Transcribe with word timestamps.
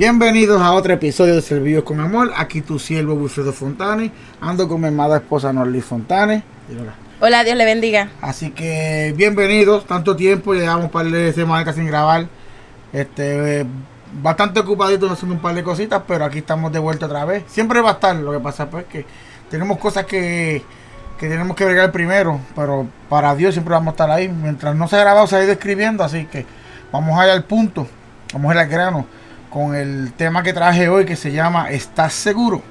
Bienvenidos 0.00 0.62
a 0.62 0.72
otro 0.72 0.94
episodio 0.94 1.34
de 1.34 1.42
Servicios 1.42 1.84
con 1.84 2.00
Amor. 2.00 2.32
Aquí 2.34 2.62
tu 2.62 2.78
siervo 2.78 3.12
Wilfredo 3.12 3.52
Fontane. 3.52 4.10
Ando 4.40 4.66
con 4.66 4.80
mi 4.80 4.88
amada 4.88 5.18
esposa 5.18 5.52
Norly 5.52 5.82
Fontane. 5.82 6.42
Hola. 6.70 6.94
Hola, 7.20 7.44
Dios 7.44 7.54
le 7.54 7.66
bendiga. 7.66 8.08
Así 8.22 8.48
que 8.48 9.12
bienvenidos. 9.14 9.84
Tanto 9.84 10.16
tiempo, 10.16 10.54
llevamos 10.54 10.84
un 10.84 10.90
par 10.90 11.04
de 11.04 11.34
semanas 11.34 11.74
sin 11.74 11.86
grabar. 11.86 12.28
Este, 12.94 13.66
bastante 14.22 14.60
ocupadito 14.60 15.10
haciendo 15.10 15.34
un 15.34 15.42
par 15.42 15.54
de 15.54 15.62
cositas, 15.62 16.00
pero 16.08 16.24
aquí 16.24 16.38
estamos 16.38 16.72
de 16.72 16.78
vuelta 16.78 17.04
otra 17.04 17.26
vez. 17.26 17.44
Siempre 17.48 17.82
va 17.82 17.90
a 17.90 17.92
estar. 17.92 18.16
Lo 18.16 18.32
que 18.32 18.40
pasa 18.40 18.70
pues 18.70 18.86
que 18.86 19.04
tenemos 19.50 19.76
cosas 19.76 20.06
que, 20.06 20.62
que 21.18 21.28
tenemos 21.28 21.54
que 21.54 21.66
bregar 21.66 21.92
primero, 21.92 22.40
pero 22.56 22.86
para 23.10 23.34
Dios 23.34 23.52
siempre 23.52 23.74
vamos 23.74 23.88
a 23.88 23.90
estar 23.90 24.10
ahí. 24.10 24.28
Mientras 24.28 24.74
no 24.74 24.88
se 24.88 24.96
ha 24.96 25.00
grabado, 25.00 25.26
se 25.26 25.36
ha 25.36 25.44
ido 25.44 25.52
escribiendo, 25.52 26.02
así 26.02 26.24
que 26.24 26.46
vamos 26.90 27.20
a 27.20 27.26
ir 27.26 27.32
al 27.32 27.44
punto. 27.44 27.86
Vamos 28.32 28.50
a 28.50 28.54
ir 28.54 28.60
al 28.60 28.68
grano 28.68 29.19
con 29.50 29.74
el 29.74 30.12
tema 30.12 30.42
que 30.42 30.52
traje 30.52 30.88
hoy 30.88 31.04
que 31.04 31.16
se 31.16 31.32
llama 31.32 31.70
¿Estás 31.70 32.14
seguro? 32.14 32.62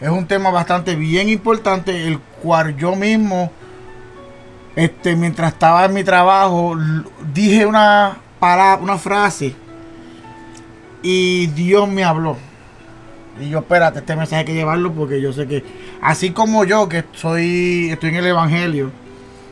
Es 0.00 0.08
un 0.08 0.26
tema 0.26 0.50
bastante 0.50 0.94
bien 0.94 1.28
importante, 1.28 2.06
el 2.06 2.18
cual 2.42 2.76
yo 2.76 2.94
mismo, 2.94 3.50
este, 4.76 5.16
mientras 5.16 5.52
estaba 5.52 5.84
en 5.84 5.94
mi 5.94 6.04
trabajo, 6.04 6.76
dije 7.32 7.66
una 7.66 8.16
palabra, 8.38 8.82
una 8.82 8.98
frase 8.98 9.54
y 11.02 11.46
Dios 11.48 11.88
me 11.88 12.04
habló. 12.04 12.36
Y 13.40 13.50
yo, 13.50 13.58
espérate, 13.58 13.98
este 13.98 14.14
mensaje 14.14 14.40
hay 14.40 14.44
que 14.44 14.54
llevarlo 14.54 14.92
porque 14.92 15.20
yo 15.20 15.32
sé 15.32 15.48
que, 15.48 15.64
así 16.00 16.30
como 16.30 16.64
yo, 16.64 16.88
que 16.88 17.04
soy, 17.12 17.90
estoy 17.90 18.10
en 18.10 18.16
el 18.16 18.26
Evangelio, 18.26 18.90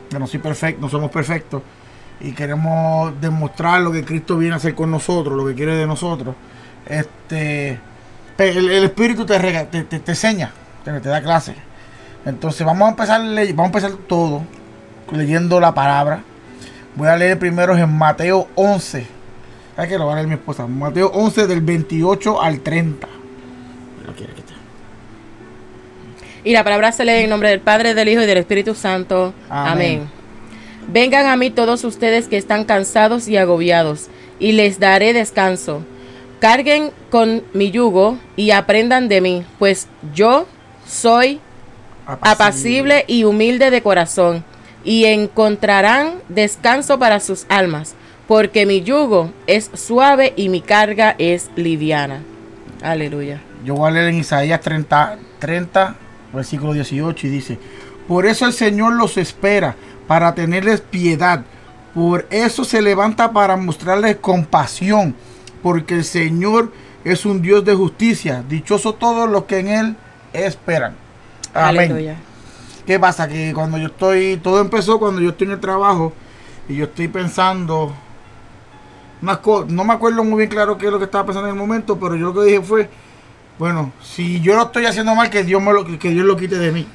que 0.08 0.18
no 0.18 0.26
soy 0.26 0.38
perfecto, 0.38 0.80
no 0.80 0.88
somos 0.88 1.10
perfectos, 1.10 1.62
y 2.22 2.32
queremos 2.32 3.20
demostrar 3.20 3.80
lo 3.80 3.90
que 3.90 4.04
Cristo 4.04 4.38
viene 4.38 4.54
a 4.54 4.56
hacer 4.58 4.74
con 4.74 4.90
nosotros, 4.90 5.36
lo 5.36 5.44
que 5.44 5.54
quiere 5.54 5.74
de 5.74 5.86
nosotros, 5.86 6.36
este, 6.86 7.80
el, 8.38 8.84
Espíritu 8.84 9.26
te, 9.26 9.38
te, 9.38 9.82
te, 9.84 10.10
enseña, 10.12 10.52
te, 10.84 11.00
da 11.00 11.20
clase. 11.20 11.54
Entonces 12.24 12.64
vamos 12.64 12.86
a 12.86 12.90
empezar 12.90 13.20
vamos 13.20 13.58
a 13.58 13.66
empezar 13.66 13.92
todo 14.08 14.42
leyendo 15.10 15.58
la 15.58 15.74
palabra. 15.74 16.22
Voy 16.94 17.08
a 17.08 17.16
leer 17.16 17.38
primero 17.38 17.76
en 17.76 17.92
Mateo 17.92 18.46
11. 18.54 19.06
Hay 19.76 19.88
que 19.88 19.98
lo 19.98 20.06
va 20.06 20.12
a 20.12 20.16
leer 20.16 20.28
mi 20.28 20.34
esposa. 20.34 20.66
Mateo 20.66 21.08
11 21.08 21.48
del 21.48 21.60
28 21.60 22.40
al 22.40 22.60
30. 22.60 23.08
Y 26.44 26.52
la 26.52 26.64
palabra 26.64 26.92
se 26.92 27.04
lee 27.04 27.24
en 27.24 27.30
nombre 27.30 27.48
del 27.50 27.60
Padre, 27.60 27.94
del 27.94 28.08
Hijo 28.08 28.22
y 28.22 28.26
del 28.26 28.38
Espíritu 28.38 28.74
Santo. 28.74 29.32
Amén. 29.48 30.21
Vengan 30.88 31.26
a 31.26 31.36
mí 31.36 31.50
todos 31.50 31.84
ustedes 31.84 32.28
que 32.28 32.36
están 32.36 32.64
cansados 32.64 33.28
y 33.28 33.36
agobiados, 33.36 34.08
y 34.38 34.52
les 34.52 34.78
daré 34.80 35.12
descanso. 35.12 35.82
Carguen 36.40 36.90
con 37.10 37.42
mi 37.52 37.70
yugo 37.70 38.18
y 38.36 38.50
aprendan 38.50 39.08
de 39.08 39.20
mí, 39.20 39.44
pues 39.58 39.88
yo 40.14 40.46
soy 40.86 41.40
apacible, 42.06 43.04
y 43.06 43.24
humilde 43.24 43.70
de 43.70 43.82
corazón, 43.82 44.44
y 44.84 45.04
encontrarán 45.04 46.14
descanso 46.28 46.98
para 46.98 47.20
sus 47.20 47.46
almas, 47.48 47.94
porque 48.26 48.66
mi 48.66 48.82
yugo 48.82 49.30
es 49.46 49.70
suave 49.74 50.32
y 50.36 50.48
mi 50.48 50.60
carga 50.60 51.14
es 51.18 51.50
liviana. 51.54 52.22
Aleluya. 52.82 53.40
Yo 53.64 53.76
voy 53.76 53.88
a 53.88 53.92
leer 53.92 54.08
en 54.08 54.18
Isaías 54.18 54.60
30, 54.60 55.18
30 55.38 55.96
versículo 56.32 56.72
18, 56.72 57.26
y 57.26 57.30
dice, 57.30 57.58
por 58.08 58.26
eso 58.26 58.46
el 58.46 58.52
Señor 58.52 58.94
los 58.94 59.16
espera 59.16 59.76
para 60.06 60.34
tenerles 60.34 60.80
piedad. 60.80 61.44
Por 61.94 62.26
eso 62.30 62.64
se 62.64 62.80
levanta 62.80 63.32
para 63.32 63.56
mostrarles 63.56 64.16
compasión, 64.16 65.14
porque 65.62 65.94
el 65.94 66.04
Señor 66.04 66.72
es 67.04 67.26
un 67.26 67.42
Dios 67.42 67.64
de 67.64 67.74
justicia. 67.74 68.44
Dichoso 68.48 68.94
todos 68.94 69.28
los 69.28 69.44
que 69.44 69.58
en 69.58 69.68
Él 69.68 69.96
esperan. 70.32 70.94
Amén. 71.54 72.16
¿Qué 72.86 72.98
pasa? 72.98 73.28
Que 73.28 73.52
cuando 73.54 73.78
yo 73.78 73.86
estoy, 73.86 74.38
todo 74.42 74.60
empezó 74.60 74.98
cuando 74.98 75.20
yo 75.20 75.30
estoy 75.30 75.46
en 75.46 75.52
el 75.52 75.60
trabajo 75.60 76.12
y 76.68 76.76
yo 76.76 76.84
estoy 76.84 77.08
pensando, 77.08 77.92
no 79.20 79.84
me 79.84 79.92
acuerdo 79.92 80.24
muy 80.24 80.38
bien 80.38 80.50
claro 80.50 80.78
qué 80.78 80.86
es 80.86 80.92
lo 80.92 80.98
que 80.98 81.04
estaba 81.04 81.26
pensando 81.26 81.48
en 81.48 81.54
el 81.54 81.60
momento, 81.60 81.98
pero 81.98 82.16
yo 82.16 82.26
lo 82.26 82.34
que 82.34 82.46
dije 82.46 82.60
fue, 82.60 82.88
bueno, 83.58 83.92
si 84.02 84.40
yo 84.40 84.56
lo 84.56 84.64
estoy 84.64 84.86
haciendo 84.86 85.14
mal, 85.14 85.30
que 85.30 85.44
Dios, 85.44 85.62
me 85.62 85.72
lo, 85.72 85.84
que 85.84 86.10
Dios 86.10 86.26
lo 86.26 86.36
quite 86.36 86.58
de 86.58 86.72
mí. 86.72 86.86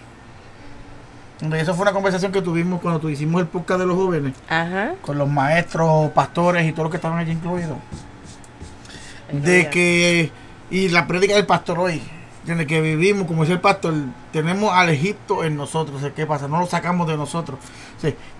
Eso 1.40 1.76
fue 1.76 1.84
una 1.84 1.94
conversación 1.94 2.32
que 2.32 2.42
tuvimos 2.42 2.82
cuando 2.82 3.10
hicimos 3.10 3.42
el 3.42 3.48
podcast 3.48 3.80
de 3.82 3.86
los 3.86 3.96
jóvenes. 3.96 4.34
Con 5.02 5.18
los 5.18 5.30
maestros, 5.30 6.12
pastores 6.12 6.68
y 6.68 6.72
todos 6.72 6.86
los 6.86 6.92
que 6.92 6.98
estaban 6.98 7.20
allí 7.20 7.32
incluidos. 7.32 7.78
De 9.32 9.70
que, 9.70 10.32
y 10.72 10.90
la 10.90 11.06
prédica 11.06 11.36
del 11.36 11.46
pastor 11.46 11.78
hoy, 11.80 12.02
de 12.46 12.66
que 12.66 12.82
vivimos, 12.82 13.28
como 13.28 13.44
dice 13.44 13.54
el 13.54 13.60
pastor, 13.60 13.94
tenemos 14.32 14.74
al 14.74 14.90
Egipto 14.90 15.44
en 15.44 15.58
nosotros. 15.58 16.02
¿Qué 16.16 16.26
pasa? 16.26 16.48
No 16.48 16.60
lo 16.60 16.66
sacamos 16.66 17.08
de 17.08 17.18
nosotros. 17.18 17.60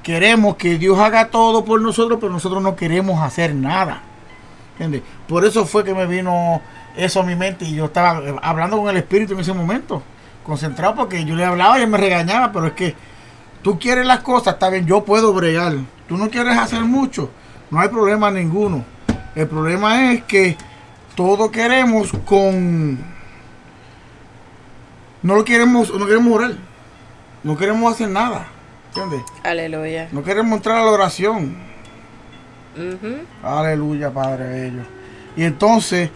queremos 0.02 0.56
que 0.56 0.80
Dios 0.80 0.98
haga 0.98 1.28
todo 1.28 1.66
por 1.66 1.80
nosotros, 1.82 2.18
pero 2.20 2.32
nosotros 2.32 2.64
no 2.64 2.76
queremos 2.76 3.22
hacer 3.22 3.54
nada. 3.54 4.02
¿Entiendes? 4.74 5.04
Por 5.28 5.46
eso 5.46 5.66
fue 5.66 5.84
que 5.84 5.94
me 5.94 6.08
vino 6.08 6.62
eso 6.96 7.20
a 7.20 7.24
mi 7.24 7.36
mente 7.36 7.66
y 7.66 7.76
yo 7.76 7.86
estaba 7.86 8.22
hablando 8.42 8.78
con 8.78 8.90
el 8.90 8.98
Espíritu 8.98 9.34
en 9.34 9.42
ese 9.42 9.54
momento 9.54 10.02
concentrado 10.48 10.96
porque 10.96 11.24
yo 11.26 11.36
le 11.36 11.46
hablaba 11.46 11.78
y 11.78 11.84
él 11.84 11.90
me 11.90 11.98
regañaba, 11.98 12.52
pero 12.52 12.68
es 12.68 12.74
que 12.74 12.96
tú 13.62 13.78
quieres 13.78 14.08
las 14.08 14.22
cosas, 14.22 14.56
está 14.56 14.70
bien, 14.70 14.88
yo 14.88 15.04
puedo 15.04 15.34
bregar. 15.34 15.76
Tú 16.08 16.18
no 16.18 16.30
quieres 16.30 16.58
hacer 16.58 16.82
mucho, 16.82 17.30
no 17.70 17.80
hay 17.80 17.90
problema 17.90 18.32
ninguno. 18.32 18.84
El 19.36 19.48
problema 19.48 20.12
es 20.12 20.24
que 20.24 20.58
todo 21.16 21.52
queremos 21.52 22.12
con 22.26 22.98
no 25.22 25.36
lo 25.36 25.44
queremos, 25.44 25.94
no 25.94 26.06
queremos 26.06 26.34
orar. 26.34 26.52
No 27.44 27.58
queremos 27.58 27.94
hacer 27.94 28.10
nada. 28.10 28.48
¿Entiendes? 28.88 29.22
Aleluya. 29.44 30.08
No 30.12 30.24
queremos 30.24 30.58
entrar 30.58 30.78
a 30.78 30.86
la 30.86 30.92
oración. 30.92 31.56
Aleluya, 33.44 34.12
Padre 34.12 34.48
bello. 34.48 34.84
Y 35.36 35.44
entonces, 35.44 36.10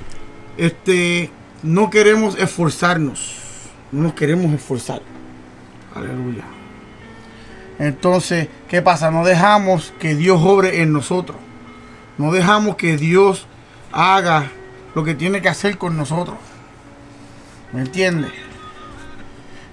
este, 0.57 1.29
no 1.63 1.89
queremos 1.89 2.37
esforzarnos 2.37 3.40
no 3.91 4.03
nos 4.03 4.13
queremos 4.13 4.53
esforzar. 4.53 5.01
Aleluya. 5.93 6.43
Entonces, 7.79 8.47
¿qué 8.69 8.81
pasa? 8.81 9.11
No 9.11 9.25
dejamos 9.25 9.93
que 9.99 10.15
Dios 10.15 10.39
obre 10.43 10.81
en 10.81 10.93
nosotros. 10.93 11.37
No 12.17 12.31
dejamos 12.31 12.75
que 12.75 12.97
Dios 12.97 13.47
haga 13.91 14.51
lo 14.93 15.03
que 15.03 15.15
tiene 15.15 15.41
que 15.41 15.49
hacer 15.49 15.77
con 15.77 15.97
nosotros. 15.97 16.37
¿Me 17.73 17.81
entiendes? 17.81 18.31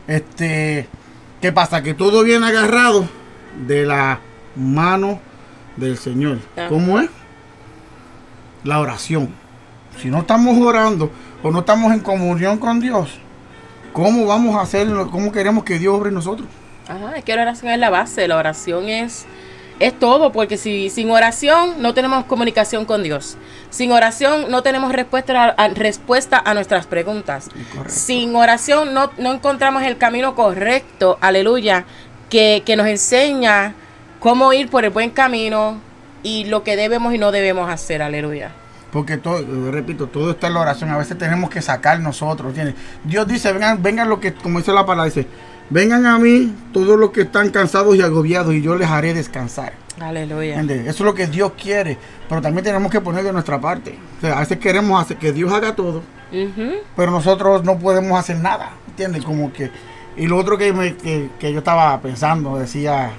Este, 0.06 0.88
¿qué 1.40 1.52
pasa? 1.52 1.82
Que 1.82 1.94
todo 1.94 2.22
viene 2.22 2.46
agarrado 2.46 3.08
de 3.66 3.84
la 3.84 4.20
mano 4.56 5.20
del 5.76 5.98
Señor. 5.98 6.38
¿Cómo 6.68 6.98
es? 7.00 7.10
La 8.64 8.80
oración. 8.80 9.34
Si 10.00 10.08
no 10.08 10.20
estamos 10.20 10.56
orando 10.58 11.10
o 11.42 11.50
no 11.50 11.60
estamos 11.60 11.92
en 11.92 12.00
comunión 12.00 12.58
con 12.58 12.80
Dios, 12.80 13.20
¿Cómo 13.92 14.26
vamos 14.26 14.56
a 14.56 14.62
hacerlo? 14.62 15.10
¿Cómo 15.10 15.32
queremos 15.32 15.64
que 15.64 15.78
Dios 15.78 15.94
obre 15.94 16.08
en 16.08 16.14
nosotros? 16.14 16.48
Ajá, 16.88 17.16
es 17.16 17.24
que 17.24 17.36
la 17.36 17.42
oración 17.42 17.72
es 17.72 17.78
la 17.78 17.90
base, 17.90 18.28
la 18.28 18.36
oración 18.36 18.88
es, 18.88 19.26
es 19.78 19.98
todo, 19.98 20.32
porque 20.32 20.56
si 20.56 20.88
sin 20.90 21.10
oración 21.10 21.82
no 21.82 21.94
tenemos 21.94 22.24
comunicación 22.24 22.84
con 22.84 23.02
Dios. 23.02 23.36
Sin 23.70 23.92
oración 23.92 24.50
no 24.50 24.62
tenemos 24.62 24.92
respuesta 24.92 25.50
a, 25.50 25.68
respuesta 25.68 26.42
a 26.44 26.54
nuestras 26.54 26.86
preguntas. 26.86 27.48
Sin 27.86 28.34
oración 28.34 28.94
no, 28.94 29.10
no 29.18 29.32
encontramos 29.32 29.82
el 29.82 29.98
camino 29.98 30.34
correcto, 30.34 31.18
aleluya, 31.20 31.84
que, 32.30 32.62
que 32.64 32.76
nos 32.76 32.86
enseña 32.86 33.74
cómo 34.20 34.52
ir 34.52 34.70
por 34.70 34.84
el 34.84 34.90
buen 34.90 35.10
camino 35.10 35.78
y 36.22 36.44
lo 36.44 36.62
que 36.64 36.76
debemos 36.76 37.14
y 37.14 37.18
no 37.18 37.32
debemos 37.32 37.70
hacer, 37.70 38.02
aleluya. 38.02 38.52
Porque 38.92 39.18
todo, 39.18 39.70
repito, 39.70 40.06
todo 40.06 40.30
está 40.30 40.46
en 40.46 40.54
la 40.54 40.60
oración. 40.60 40.90
A 40.90 40.98
veces 40.98 41.18
tenemos 41.18 41.50
que 41.50 41.60
sacar 41.60 42.00
nosotros. 42.00 42.54
Dios 43.04 43.28
dice, 43.28 43.52
vengan, 43.52 43.82
vengan 43.82 44.08
lo 44.08 44.18
que, 44.18 44.32
como 44.32 44.58
dice 44.58 44.72
la 44.72 44.86
palabra, 44.86 45.04
dice, 45.04 45.26
vengan 45.68 46.06
a 46.06 46.18
mí 46.18 46.54
todos 46.72 46.98
los 46.98 47.10
que 47.10 47.22
están 47.22 47.50
cansados 47.50 47.94
y 47.96 48.02
agobiados 48.02 48.54
y 48.54 48.62
yo 48.62 48.76
les 48.76 48.88
haré 48.88 49.12
descansar. 49.12 49.74
Aleluya. 50.00 50.60
Eso 50.60 50.88
es 50.88 51.00
lo 51.00 51.14
que 51.14 51.26
Dios 51.26 51.52
quiere. 51.60 51.98
Pero 52.28 52.40
también 52.40 52.64
tenemos 52.64 52.90
que 52.90 53.00
poner 53.00 53.24
de 53.24 53.32
nuestra 53.32 53.60
parte. 53.60 53.98
O 54.18 54.20
sea, 54.22 54.36
a 54.36 54.40
veces 54.40 54.58
queremos 54.58 55.02
hacer 55.02 55.18
que 55.18 55.32
Dios 55.32 55.52
haga 55.52 55.74
todo, 55.74 56.02
pero 56.96 57.10
nosotros 57.10 57.64
no 57.64 57.78
podemos 57.78 58.18
hacer 58.18 58.38
nada. 58.38 58.70
¿Entiendes? 58.88 59.24
Como 59.24 59.52
que. 59.52 59.70
Y 60.16 60.26
lo 60.26 60.36
otro 60.36 60.56
que, 60.56 60.72
me, 60.72 60.96
que, 60.96 61.30
que 61.38 61.52
yo 61.52 61.58
estaba 61.58 62.00
pensando, 62.00 62.58
decía, 62.58 63.10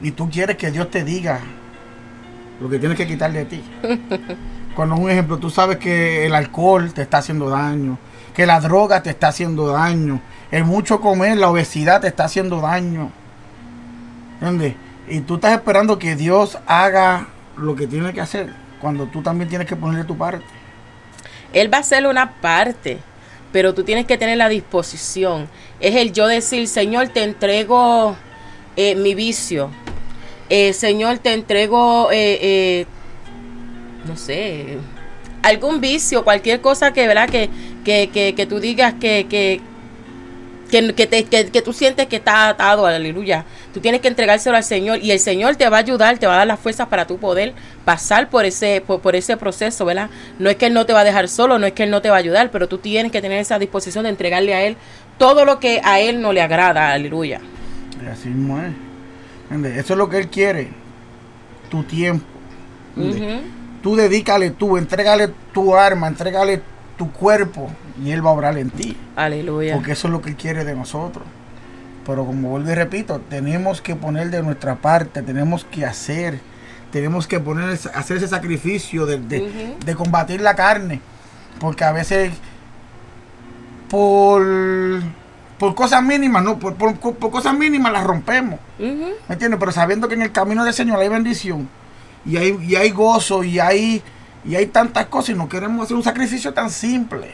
y 0.00 0.12
tú 0.12 0.30
quieres 0.30 0.56
que 0.56 0.70
Dios 0.70 0.90
te 0.90 1.02
diga 1.02 1.40
lo 2.60 2.68
que 2.68 2.78
tienes 2.78 2.96
que 2.96 3.06
quitar 3.06 3.32
de 3.32 3.44
ti. 3.44 3.62
Cuando 4.76 4.96
un 4.96 5.10
ejemplo, 5.10 5.38
tú 5.38 5.50
sabes 5.50 5.78
que 5.78 6.26
el 6.26 6.34
alcohol 6.34 6.92
te 6.92 7.02
está 7.02 7.18
haciendo 7.18 7.50
daño, 7.50 7.98
que 8.34 8.46
la 8.46 8.60
droga 8.60 9.02
te 9.02 9.10
está 9.10 9.28
haciendo 9.28 9.68
daño, 9.68 10.20
el 10.50 10.64
mucho 10.64 11.00
comer, 11.00 11.36
la 11.38 11.50
obesidad 11.50 12.00
te 12.00 12.08
está 12.08 12.24
haciendo 12.24 12.60
daño. 12.60 13.10
¿Entiendes? 14.40 14.74
Y 15.08 15.20
tú 15.20 15.34
estás 15.34 15.52
esperando 15.52 15.98
que 15.98 16.14
Dios 16.14 16.58
haga 16.66 17.26
lo 17.56 17.74
que 17.74 17.86
tiene 17.86 18.12
que 18.12 18.20
hacer, 18.20 18.54
cuando 18.80 19.06
tú 19.06 19.22
también 19.22 19.48
tienes 19.48 19.66
que 19.66 19.76
ponerle 19.76 20.04
tu 20.04 20.16
parte. 20.16 20.44
Él 21.52 21.72
va 21.72 21.78
a 21.78 21.80
hacer 21.80 22.06
una 22.06 22.40
parte, 22.40 22.98
pero 23.52 23.74
tú 23.74 23.82
tienes 23.82 24.06
que 24.06 24.16
tener 24.16 24.38
la 24.38 24.48
disposición. 24.48 25.48
Es 25.80 25.96
el 25.96 26.12
yo 26.12 26.26
decir, 26.28 26.68
Señor, 26.68 27.08
te 27.08 27.24
entrego 27.24 28.16
eh, 28.76 28.94
mi 28.94 29.14
vicio. 29.14 29.70
Eh, 30.50 30.72
Señor, 30.72 31.18
te 31.18 31.32
entrego, 31.32 32.08
eh, 32.12 32.84
no 34.06 34.16
sé, 34.16 34.78
algún 35.42 35.80
vicio, 35.80 36.24
cualquier 36.24 36.60
cosa 36.60 36.92
que, 36.92 37.06
¿verdad? 37.06 37.28
Que, 37.28 37.50
que, 37.84 38.10
que, 38.12 38.34
que 38.34 38.46
tú 38.46 38.60
digas 38.60 38.94
que, 39.00 39.26
que, 39.28 39.60
que, 40.70 41.06
te, 41.06 41.24
que, 41.24 41.62
tú 41.62 41.72
sientes 41.72 42.06
que 42.06 42.16
está 42.16 42.48
atado, 42.48 42.86
aleluya. 42.86 43.44
Tú 43.74 43.80
tienes 43.80 44.00
que 44.00 44.08
entregárselo 44.08 44.56
al 44.56 44.64
Señor 44.64 44.98
y 45.02 45.10
el 45.10 45.18
Señor 45.18 45.56
te 45.56 45.68
va 45.68 45.78
a 45.78 45.80
ayudar, 45.80 46.18
te 46.18 46.26
va 46.26 46.34
a 46.34 46.38
dar 46.38 46.46
las 46.46 46.60
fuerzas 46.60 46.88
para 46.88 47.06
tú 47.06 47.18
poder 47.18 47.54
pasar 47.84 48.30
por 48.30 48.44
ese, 48.44 48.80
por, 48.80 49.16
ese 49.16 49.36
proceso, 49.36 49.84
¿verdad? 49.84 50.10
No 50.38 50.50
es 50.50 50.56
que 50.56 50.66
Él 50.66 50.74
no 50.74 50.86
te 50.86 50.92
va 50.92 51.00
a 51.00 51.04
dejar 51.04 51.28
solo, 51.28 51.58
no 51.58 51.66
es 51.66 51.72
que 51.72 51.84
Él 51.84 51.90
no 51.90 52.02
te 52.02 52.10
va 52.10 52.16
a 52.16 52.20
ayudar, 52.20 52.50
pero 52.50 52.68
tú 52.68 52.78
tienes 52.78 53.10
que 53.10 53.20
tener 53.20 53.38
esa 53.38 53.58
disposición 53.58 54.04
de 54.04 54.10
entregarle 54.10 54.54
a 54.54 54.62
Él 54.62 54.76
todo 55.18 55.44
lo 55.44 55.58
que 55.58 55.80
a 55.84 56.00
Él 56.00 56.20
no 56.20 56.32
le 56.32 56.40
agrada, 56.40 56.92
aleluya. 56.92 57.40
así 58.10 58.28
mismo 58.28 58.60
es. 58.60 58.89
Eso 59.50 59.94
es 59.94 59.98
lo 59.98 60.08
que 60.08 60.18
Él 60.18 60.28
quiere, 60.28 60.68
tu 61.70 61.82
tiempo. 61.82 62.24
Tú 63.82 63.96
dedícale 63.96 64.50
tú, 64.50 64.76
entrégale 64.76 65.28
tu 65.52 65.74
arma, 65.74 66.06
entrégale 66.06 66.62
tu 66.96 67.10
cuerpo 67.10 67.70
y 68.02 68.10
Él 68.10 68.24
va 68.24 68.30
a 68.30 68.34
obrar 68.34 68.58
en 68.58 68.70
ti. 68.70 68.96
Aleluya. 69.16 69.74
Porque 69.74 69.92
eso 69.92 70.08
es 70.08 70.12
lo 70.12 70.20
que 70.20 70.30
Él 70.30 70.36
quiere 70.36 70.64
de 70.64 70.74
nosotros. 70.74 71.24
Pero 72.06 72.24
como 72.26 72.50
vuelvo 72.50 72.70
y 72.70 72.74
repito, 72.74 73.20
tenemos 73.28 73.80
que 73.80 73.96
poner 73.96 74.30
de 74.30 74.42
nuestra 74.42 74.76
parte, 74.76 75.22
tenemos 75.22 75.64
que 75.64 75.84
hacer, 75.84 76.40
tenemos 76.92 77.26
que 77.26 77.40
poner, 77.40 77.78
hacer 77.94 78.16
ese 78.16 78.28
sacrificio 78.28 79.06
de, 79.06 79.94
combatir 79.96 80.40
la 80.40 80.54
carne. 80.54 81.00
Porque 81.58 81.84
a 81.84 81.92
veces 81.92 82.32
por, 83.88 84.42
por 85.60 85.74
cosas 85.74 86.02
mínimas, 86.02 86.42
no, 86.42 86.58
por, 86.58 86.74
cosas 87.30 87.54
mínimas 87.54 87.92
las 87.92 88.02
rompemos. 88.02 88.58
¿Me 88.78 89.14
entiendes? 89.28 89.60
Pero 89.60 89.72
sabiendo 89.72 90.08
que 90.08 90.14
en 90.14 90.22
el 90.22 90.32
camino 90.32 90.64
del 90.64 90.72
Señor 90.72 90.98
hay 90.98 91.10
bendición 91.10 91.68
y 92.24 92.38
hay, 92.38 92.58
y 92.62 92.76
hay 92.76 92.90
gozo 92.90 93.44
y 93.44 93.60
hay, 93.60 94.02
y 94.42 94.54
hay 94.54 94.66
tantas 94.68 95.04
cosas 95.06 95.30
y 95.30 95.34
no 95.34 95.50
queremos 95.50 95.84
hacer 95.84 95.98
un 95.98 96.02
sacrificio 96.02 96.54
tan 96.54 96.70
simple. 96.70 97.32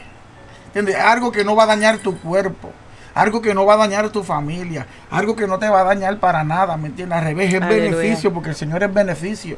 ¿Entiendes? 0.65 0.97
Algo 0.97 1.31
que 1.31 1.45
no 1.45 1.55
va 1.55 1.63
a 1.63 1.67
dañar 1.67 1.99
tu 1.99 2.19
cuerpo 2.19 2.69
algo 3.15 3.41
que 3.41 3.55
no 3.55 3.65
va 3.65 3.73
a 3.73 3.77
dañar 3.77 4.09
tu 4.09 4.23
familia, 4.23 4.85
algo 5.09 5.35
que 5.35 5.47
no 5.47 5.57
te 5.57 5.67
va 5.67 5.81
a 5.81 5.83
dañar 5.83 6.19
para 6.19 6.43
nada, 6.43 6.77
¿me 6.77 6.89
entiendes? 6.89 7.17
Al 7.17 7.23
revés, 7.23 7.51
es 7.51 7.59
beneficio, 7.59 8.31
porque 8.31 8.49
el 8.49 8.55
Señor 8.55 8.83
es 8.83 8.93
beneficio. 8.93 9.57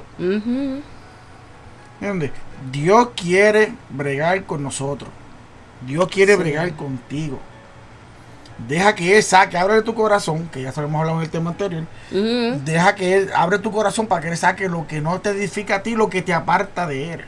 ¿Entiendes? 2.00 2.32
Dios 2.72 3.10
quiere 3.18 3.74
bregar 3.90 4.46
con 4.46 4.64
nosotros. 4.64 5.10
Dios 5.86 6.08
quiere 6.08 6.38
bregar 6.38 6.74
contigo. 6.76 7.42
Deja 8.68 8.94
que 8.94 9.18
Él 9.18 9.24
saque, 9.24 9.58
abre 9.58 9.82
tu 9.82 9.94
corazón, 9.94 10.50
que 10.52 10.62
ya 10.62 10.72
sabemos 10.72 11.00
hablado 11.00 11.20
en 11.20 11.24
el 11.24 11.30
tema 11.30 11.52
anterior. 11.52 11.86
Deja 12.12 12.96
que 12.96 13.18
Él 13.18 13.30
abre 13.36 13.60
tu 13.60 13.72
corazón 13.72 14.08
para 14.08 14.22
que 14.22 14.28
Él 14.30 14.38
saque 14.38 14.68
lo 14.68 14.86
que 14.88 15.02
no 15.02 15.20
te 15.22 15.30
edifica 15.30 15.76
a 15.76 15.84
ti, 15.84 15.96
lo 15.96 16.10
que 16.10 16.22
te 16.22 16.34
aparta 16.34 16.86
de 16.88 17.14
Él 17.14 17.26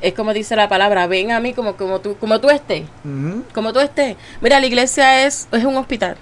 es 0.00 0.14
como 0.14 0.32
dice 0.32 0.56
la 0.56 0.68
palabra, 0.68 1.06
ven 1.06 1.32
a 1.32 1.40
mí 1.40 1.52
como, 1.52 1.76
como, 1.76 2.00
tú, 2.00 2.16
como 2.16 2.40
tú 2.40 2.50
estés. 2.50 2.84
Como 3.54 3.72
tú 3.72 3.80
estés. 3.80 4.16
Mira, 4.40 4.60
la 4.60 4.66
iglesia 4.66 5.26
es, 5.26 5.48
es 5.52 5.64
un 5.64 5.76
hospital. 5.76 6.16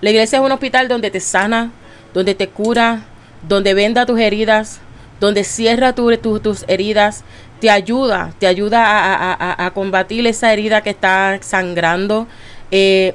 La 0.00 0.10
iglesia 0.10 0.38
es 0.38 0.44
un 0.44 0.52
hospital 0.52 0.88
donde 0.88 1.10
te 1.10 1.20
sana, 1.20 1.70
donde 2.12 2.34
te 2.34 2.48
cura, 2.48 3.04
donde 3.46 3.74
venda 3.74 4.06
tus 4.06 4.18
heridas, 4.18 4.80
donde 5.20 5.44
cierra 5.44 5.94
tus 5.94 6.64
heridas, 6.66 7.24
te 7.60 7.70
ayuda, 7.70 8.32
te 8.38 8.46
ayuda 8.46 9.64
a, 9.66 9.70
combatir 9.70 10.26
esa 10.26 10.52
herida 10.52 10.82
que 10.82 10.90
está 10.90 11.38
sangrando. 11.40 12.26
Eh, 12.70 13.14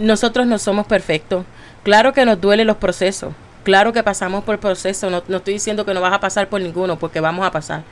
nosotros 0.00 0.46
no 0.46 0.58
somos 0.58 0.86
perfectos. 0.86 1.44
Claro 1.82 2.12
que 2.12 2.24
nos 2.24 2.40
duelen 2.40 2.66
los 2.66 2.76
procesos. 2.78 3.32
Claro 3.62 3.92
que 3.92 4.02
pasamos 4.02 4.42
por 4.42 4.58
proceso, 4.58 5.10
no, 5.10 5.22
no, 5.28 5.36
estoy 5.36 5.54
diciendo 5.54 5.84
que 5.84 5.92
no 5.92 6.00
vas 6.00 6.14
a 6.14 6.20
pasar 6.20 6.48
por 6.48 6.62
ninguno, 6.62 6.98
porque 6.98 7.20
vamos 7.20 7.46
a 7.46 7.50
pasar. 7.50 7.82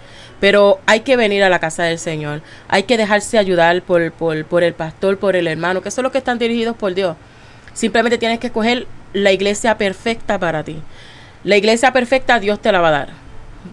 Pero 0.40 0.80
hay 0.86 1.00
que 1.00 1.16
venir 1.16 1.44
a 1.44 1.50
la 1.50 1.58
casa 1.58 1.82
del 1.82 1.98
Señor, 1.98 2.40
hay 2.68 2.84
que 2.84 2.96
dejarse 2.96 3.36
ayudar 3.36 3.82
por, 3.82 4.10
por, 4.12 4.46
por 4.46 4.62
el 4.62 4.72
pastor, 4.72 5.18
por 5.18 5.36
el 5.36 5.46
hermano, 5.46 5.82
que 5.82 5.90
son 5.90 6.04
los 6.04 6.12
que 6.12 6.18
están 6.18 6.38
dirigidos 6.38 6.74
por 6.74 6.94
Dios. 6.94 7.16
Simplemente 7.74 8.16
tienes 8.16 8.38
que 8.38 8.46
escoger 8.46 8.86
la 9.12 9.30
iglesia 9.30 9.76
perfecta 9.76 10.38
para 10.38 10.64
ti. 10.64 10.80
La 11.44 11.58
iglesia 11.58 11.92
perfecta 11.92 12.40
Dios 12.40 12.60
te 12.60 12.72
la 12.72 12.80
va 12.80 12.88
a 12.88 12.92
dar. 12.92 13.08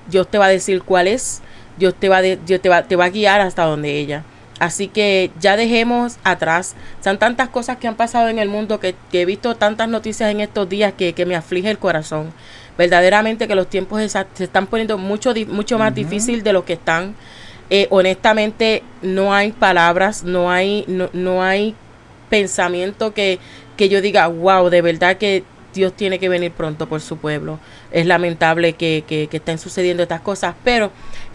Dios 0.10 0.28
te 0.28 0.38
va 0.38 0.48
a 0.48 0.50
decir 0.50 0.84
cuál 0.84 1.08
es, 1.08 1.42
Dios 1.78 1.96
te 1.96 2.10
va, 2.10 2.22
Dios 2.22 2.62
te 2.62 2.68
va, 2.68 2.84
te 2.84 2.98
va 2.98 3.06
a 3.06 3.10
guiar 3.10 3.40
hasta 3.40 3.64
donde 3.64 3.98
ella. 3.98 4.24
Así 4.60 4.88
que 4.88 5.32
ya 5.40 5.58
dejemos 5.58 6.18
atrás. 6.24 6.76
Son 7.04 7.18
tantas 7.18 7.50
cosas 7.50 7.78
que 7.78 7.88
han 7.88 7.96
pasado 7.96 8.30
en 8.30 8.40
el 8.40 8.48
mundo 8.48 8.80
que, 8.80 8.96
he 9.12 9.26
visto 9.26 9.56
tantas 9.56 9.90
noticias 9.90 10.32
en 10.32 10.40
estos 10.40 10.70
días 10.70 10.94
que, 10.94 11.26
me 11.26 11.36
aflige 11.36 11.70
el 11.70 11.78
corazón. 11.78 12.32
Verdaderamente 12.78 13.48
que 13.48 13.56
los 13.56 13.70
tiempos 13.70 14.02
se 14.12 14.44
están 14.44 14.68
poniendo 14.68 14.98
mucho, 14.98 15.34
mucho 15.48 15.78
más 15.78 15.94
difícil 15.94 16.44
de 16.44 16.54
lo 16.54 16.66
que 16.66 16.74
están. 16.74 17.16
Eh, 17.70 17.88
honestamente 17.90 18.84
no 19.02 19.34
hay 19.34 19.52
palabras, 19.52 20.24
no 20.24 20.52
hay, 20.52 20.86
no, 20.88 21.44
hay 21.44 21.76
pensamiento 22.30 23.14
que, 23.14 23.40
que 23.76 23.90
yo 23.90 24.02
diga, 24.02 24.28
wow, 24.28 24.70
de 24.70 24.82
verdad 24.82 25.18
que 25.18 25.44
Dios 25.74 25.94
tiene 25.94 26.20
que 26.20 26.30
venir 26.30 26.52
pronto 26.52 26.88
por 26.88 27.02
su 27.02 27.18
pueblo. 27.18 27.60
Es 27.92 28.06
lamentable 28.06 28.74
que, 28.74 29.04
que, 29.08 29.28
que 29.28 29.38
estén 29.38 29.58
sucediendo 29.58 30.04
estas 30.04 30.22
cosas, 30.22 30.56
pero 30.64 30.92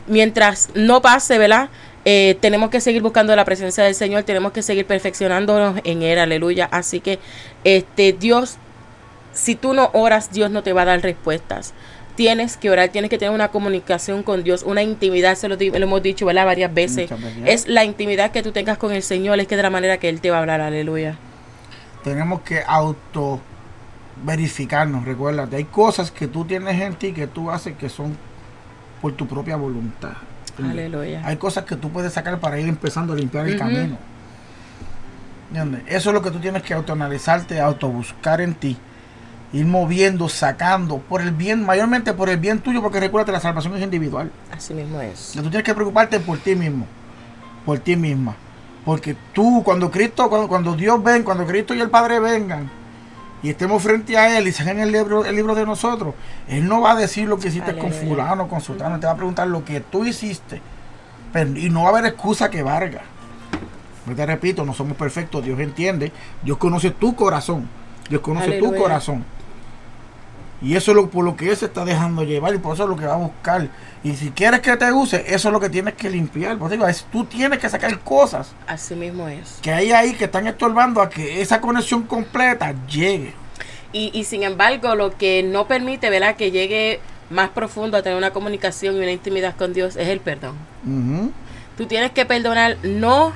mientras 0.07 0.71
no 0.75 1.03
pase, 1.03 1.37
¿verdad? 1.39 1.69
Eh, 2.05 2.39
tenemos 2.41 2.71
que 2.71 2.81
seguir 2.81 3.03
buscando 3.03 3.35
la 3.37 3.45
presencia 3.45 3.85
del 3.85 3.95
Señor, 3.95 4.23
tenemos 4.23 4.53
que 4.53 4.63
seguir 4.63 4.87
perfeccionándonos 4.87 5.81
en 5.85 6.03
Él, 6.03 6.19
aleluya. 6.19 6.69
Así 6.71 7.01
que, 7.01 7.19
este, 7.65 8.13
Dios, 8.13 8.57
si 9.33 9.55
tú 9.55 9.75
no 9.75 9.91
oras, 9.93 10.33
Dios 10.33 10.51
no 10.51 10.63
te 10.63 10.73
va 10.73 10.83
a 10.83 10.87
dar 10.87 11.03
respuestas. 11.03 11.75
Tienes 12.17 12.57
que 12.57 12.71
orar, 12.71 12.89
tienes 12.89 13.11
que 13.11 13.19
tener 13.19 13.35
una 13.35 13.49
comunicación 13.49 14.23
con 14.23 14.43
Dios, 14.43 14.63
una 14.63 14.83
intimidad, 14.83 15.37
se 15.37 15.49
lo, 15.49 15.57
hemos 15.59 16.03
dicho 16.03 16.27
¿verdad? 16.27 16.47
varias 16.47 16.73
veces. 16.73 17.11
Es 17.45 17.69
la 17.69 17.85
intimidad 17.85 18.31
que 18.31 18.43
tú 18.43 18.53
tengas 18.53 18.79
con 18.79 18.93
el 18.93 19.03
Señor, 19.03 19.39
es 19.41 19.47
que 19.47 19.57
de 19.57 19.63
la 19.63 19.71
manera 19.71 19.99
que 19.99 20.09
Él 20.09 20.21
te 20.21 20.31
va 20.31 20.39
a 20.39 20.41
hablar, 20.41 20.61
aleluya. 20.61 21.17
Tenemos 22.03 22.41
que 22.43 22.63
auto 22.67 23.41
verificarnos, 24.25 25.05
recuerda, 25.05 25.49
hay 25.53 25.65
cosas 25.65 26.11
que 26.11 26.27
tú 26.27 26.45
tienes 26.45 26.81
en 26.81 26.95
ti 26.95 27.13
que 27.13 27.27
tú 27.27 27.51
haces 27.51 27.77
que 27.77 27.89
son 27.89 28.17
por 29.01 29.13
tu 29.13 29.27
propia 29.27 29.57
voluntad. 29.57 30.13
Aleluya. 30.59 31.23
Hay 31.25 31.37
cosas 31.37 31.65
que 31.65 31.77
tú 31.77 31.91
puedes 31.91 32.13
sacar 32.13 32.39
para 32.41 32.59
ir 32.59 32.69
empezando 32.69 33.13
a 33.13 33.17
limpiar 33.17 33.47
el 33.47 33.59
camino. 33.59 33.99
Eso 35.87 36.11
es 36.11 36.15
lo 36.15 36.23
que 36.23 36.31
tú 36.31 36.39
tienes 36.39 36.63
que 36.63 36.75
autoanalizarte, 36.75 37.61
autobuscar 37.61 38.41
en 38.41 38.55
ti. 38.55 38.77
Ir 39.53 39.67
moviendo, 39.67 40.29
sacando, 40.29 40.99
por 40.99 41.21
el 41.21 41.33
bien, 41.33 41.67
mayormente 41.67 42.13
por 42.13 42.29
el 42.29 42.37
bien 42.37 42.61
tuyo, 42.61 42.81
porque 42.81 43.01
recuerda 43.01 43.27
que 43.27 43.33
la 43.33 43.41
salvación 43.41 43.77
es 43.77 43.83
individual. 43.83 44.31
Así 44.53 44.75
mismo 44.75 45.01
es. 45.01 45.33
Tú 45.35 45.43
tienes 45.43 45.65
que 45.65 45.75
preocuparte 45.75 46.21
por 46.21 46.39
ti 46.39 46.55
mismo, 46.55 46.87
por 47.67 47.81
ti 47.81 47.97
misma. 47.97 48.37
Porque 48.85 49.17
tú, 49.33 49.63
cuando 49.65 49.91
Cristo, 49.91 50.29
cuando, 50.31 50.47
cuando 50.47 50.77
Dios 50.77 51.03
ven, 51.03 51.25
cuando 51.25 51.45
Cristo 51.47 51.75
y 51.75 51.81
el 51.81 51.91
Padre 51.91 52.21
vengan, 52.21 52.71
y 53.43 53.51
estemos 53.51 53.83
frente 53.83 54.17
a 54.17 54.37
Él 54.39 54.49
y 54.49 54.53
se 54.53 54.69
el 54.71 54.93
libro, 54.93 55.25
el 55.25 55.35
libro 55.35 55.55
de 55.55 55.65
nosotros, 55.65 56.15
Él 56.49 56.69
no 56.69 56.81
va 56.81 56.93
a 56.93 56.97
decir 56.97 57.27
lo 57.27 57.39
que 57.39 57.49
hiciste 57.49 57.77
con 57.77 57.93
fulano, 57.93 58.49
con 58.49 58.61
sultano, 58.61 59.01
te 59.01 59.07
va 59.07 59.13
a 59.13 59.17
preguntar 59.17 59.49
lo 59.49 59.65
que 59.65 59.81
tú 59.81 60.05
hiciste. 60.05 60.61
y 61.57 61.71
no 61.71 61.83
va 61.83 61.89
a 61.89 61.93
haber 61.93 62.07
excusa 62.07 62.51
que 62.51 62.63
valga. 62.63 63.03
Yo 64.07 64.15
te 64.15 64.27
repito, 64.27 64.65
no 64.65 64.75
somos 64.75 64.97
perfectos, 64.97 65.45
Dios 65.45 65.59
entiende, 65.61 66.13
Dios 66.43 66.59
conoce 66.59 66.91
tu 66.91 67.15
corazón, 67.15 67.69
Dios 68.09 68.21
conoce 68.21 68.59
tu 68.59 68.75
corazón. 68.75 69.25
Y 70.63 70.77
eso 70.77 70.91
es 70.91 70.97
lo, 70.97 71.09
por 71.09 71.25
lo 71.25 71.37
que 71.37 71.51
Él 71.51 71.57
se 71.57 71.67
está 71.67 71.85
dejando 71.85 72.23
llevar 72.23 72.55
y 72.55 72.59
por 72.59 72.75
eso 72.75 72.85
es 72.85 72.91
lo 72.91 72.97
que 72.97 73.07
va 73.07 73.15
a 73.15 73.19
buscar. 73.19 73.69
Y 74.05 74.15
si 74.15 74.31
quieres 74.31 74.61
que 74.61 74.77
te 74.77 74.93
use, 74.93 75.25
eso 75.27 75.49
es 75.49 75.53
lo 75.53 75.61
que 75.61 75.71
tienes 75.71 75.95
que 75.95 76.11
limpiar. 76.11 76.59
Pues 76.59 76.71
digo, 76.71 76.87
es, 76.87 77.05
tú 77.11 77.25
tienes 77.25 77.59
que 77.59 77.69
sacar 77.69 77.99
cosas. 78.01 78.53
Así 78.67 78.95
mismo 78.95 79.29
es. 79.29 79.59
Que 79.63 79.73
hay 79.73 79.93
ahí 79.93 80.15
que 80.15 80.25
están 80.25 80.47
estorbando 80.47 81.01
a 81.01 81.09
que 81.09 81.41
esa 81.41 81.61
conexión 81.61 82.03
completa 82.03 82.75
llegue. 82.87 83.33
Y, 83.93 84.11
y 84.13 84.25
sin 84.25 84.43
embargo, 84.43 84.95
lo 84.95 85.17
que 85.17 85.43
no 85.43 85.67
permite, 85.67 86.11
¿verdad? 86.11 86.37
Que 86.37 86.51
llegue 86.51 87.01
más 87.31 87.51
profundo 87.51 87.97
a 87.97 88.03
tener 88.03 88.19
una 88.19 88.33
comunicación 88.33 88.97
y 88.97 88.99
una 88.99 89.13
intimidad 89.13 89.57
con 89.57 89.73
Dios 89.73 89.97
es 89.97 90.09
el 90.09 90.21
perdón. 90.21 90.57
Tú 91.77 91.87
tienes 91.87 92.11
que 92.11 92.27
perdonar 92.27 92.77
no, 92.83 93.33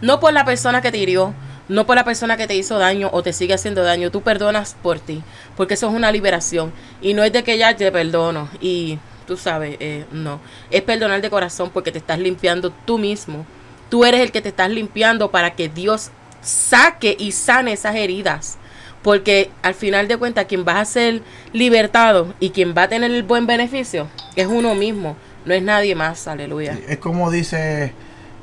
no 0.00 0.20
por 0.20 0.32
la 0.32 0.44
persona 0.44 0.82
que 0.82 0.92
te 0.92 0.98
hirió, 0.98 1.34
no 1.68 1.86
por 1.86 1.96
la 1.96 2.04
persona 2.04 2.36
que 2.36 2.46
te 2.46 2.54
hizo 2.56 2.78
daño 2.78 3.10
o 3.12 3.22
te 3.22 3.32
sigue 3.32 3.54
haciendo 3.54 3.82
daño, 3.82 4.10
tú 4.10 4.22
perdonas 4.22 4.76
por 4.82 5.00
ti, 5.00 5.22
porque 5.56 5.74
eso 5.74 5.88
es 5.88 5.94
una 5.94 6.12
liberación 6.12 6.72
y 7.00 7.14
no 7.14 7.22
es 7.24 7.32
de 7.32 7.44
que 7.44 7.58
ya 7.58 7.76
te 7.76 7.90
perdono 7.92 8.48
y 8.60 8.98
tú 9.26 9.36
sabes, 9.36 9.76
eh, 9.80 10.06
no, 10.10 10.40
es 10.70 10.82
perdonar 10.82 11.20
de 11.20 11.30
corazón 11.30 11.70
porque 11.72 11.92
te 11.92 11.98
estás 11.98 12.18
limpiando 12.18 12.70
tú 12.70 12.98
mismo, 12.98 13.44
tú 13.90 14.04
eres 14.04 14.20
el 14.20 14.32
que 14.32 14.40
te 14.40 14.48
estás 14.48 14.70
limpiando 14.70 15.30
para 15.30 15.54
que 15.54 15.68
Dios 15.68 16.10
saque 16.40 17.16
y 17.18 17.32
sane 17.32 17.72
esas 17.72 17.94
heridas. 17.94 18.58
Porque 19.02 19.50
al 19.62 19.74
final 19.74 20.08
de 20.08 20.16
cuentas, 20.16 20.46
quien 20.46 20.66
va 20.66 20.80
a 20.80 20.84
ser 20.84 21.22
libertado 21.52 22.34
y 22.40 22.50
quien 22.50 22.74
va 22.76 22.82
a 22.82 22.88
tener 22.88 23.10
el 23.12 23.22
buen 23.22 23.46
beneficio 23.46 24.08
es 24.34 24.48
uno 24.48 24.74
mismo, 24.74 25.16
no 25.44 25.54
es 25.54 25.62
nadie 25.62 25.94
más, 25.94 26.26
aleluya. 26.26 26.76
Es 26.88 26.98
como 26.98 27.30
dice 27.30 27.92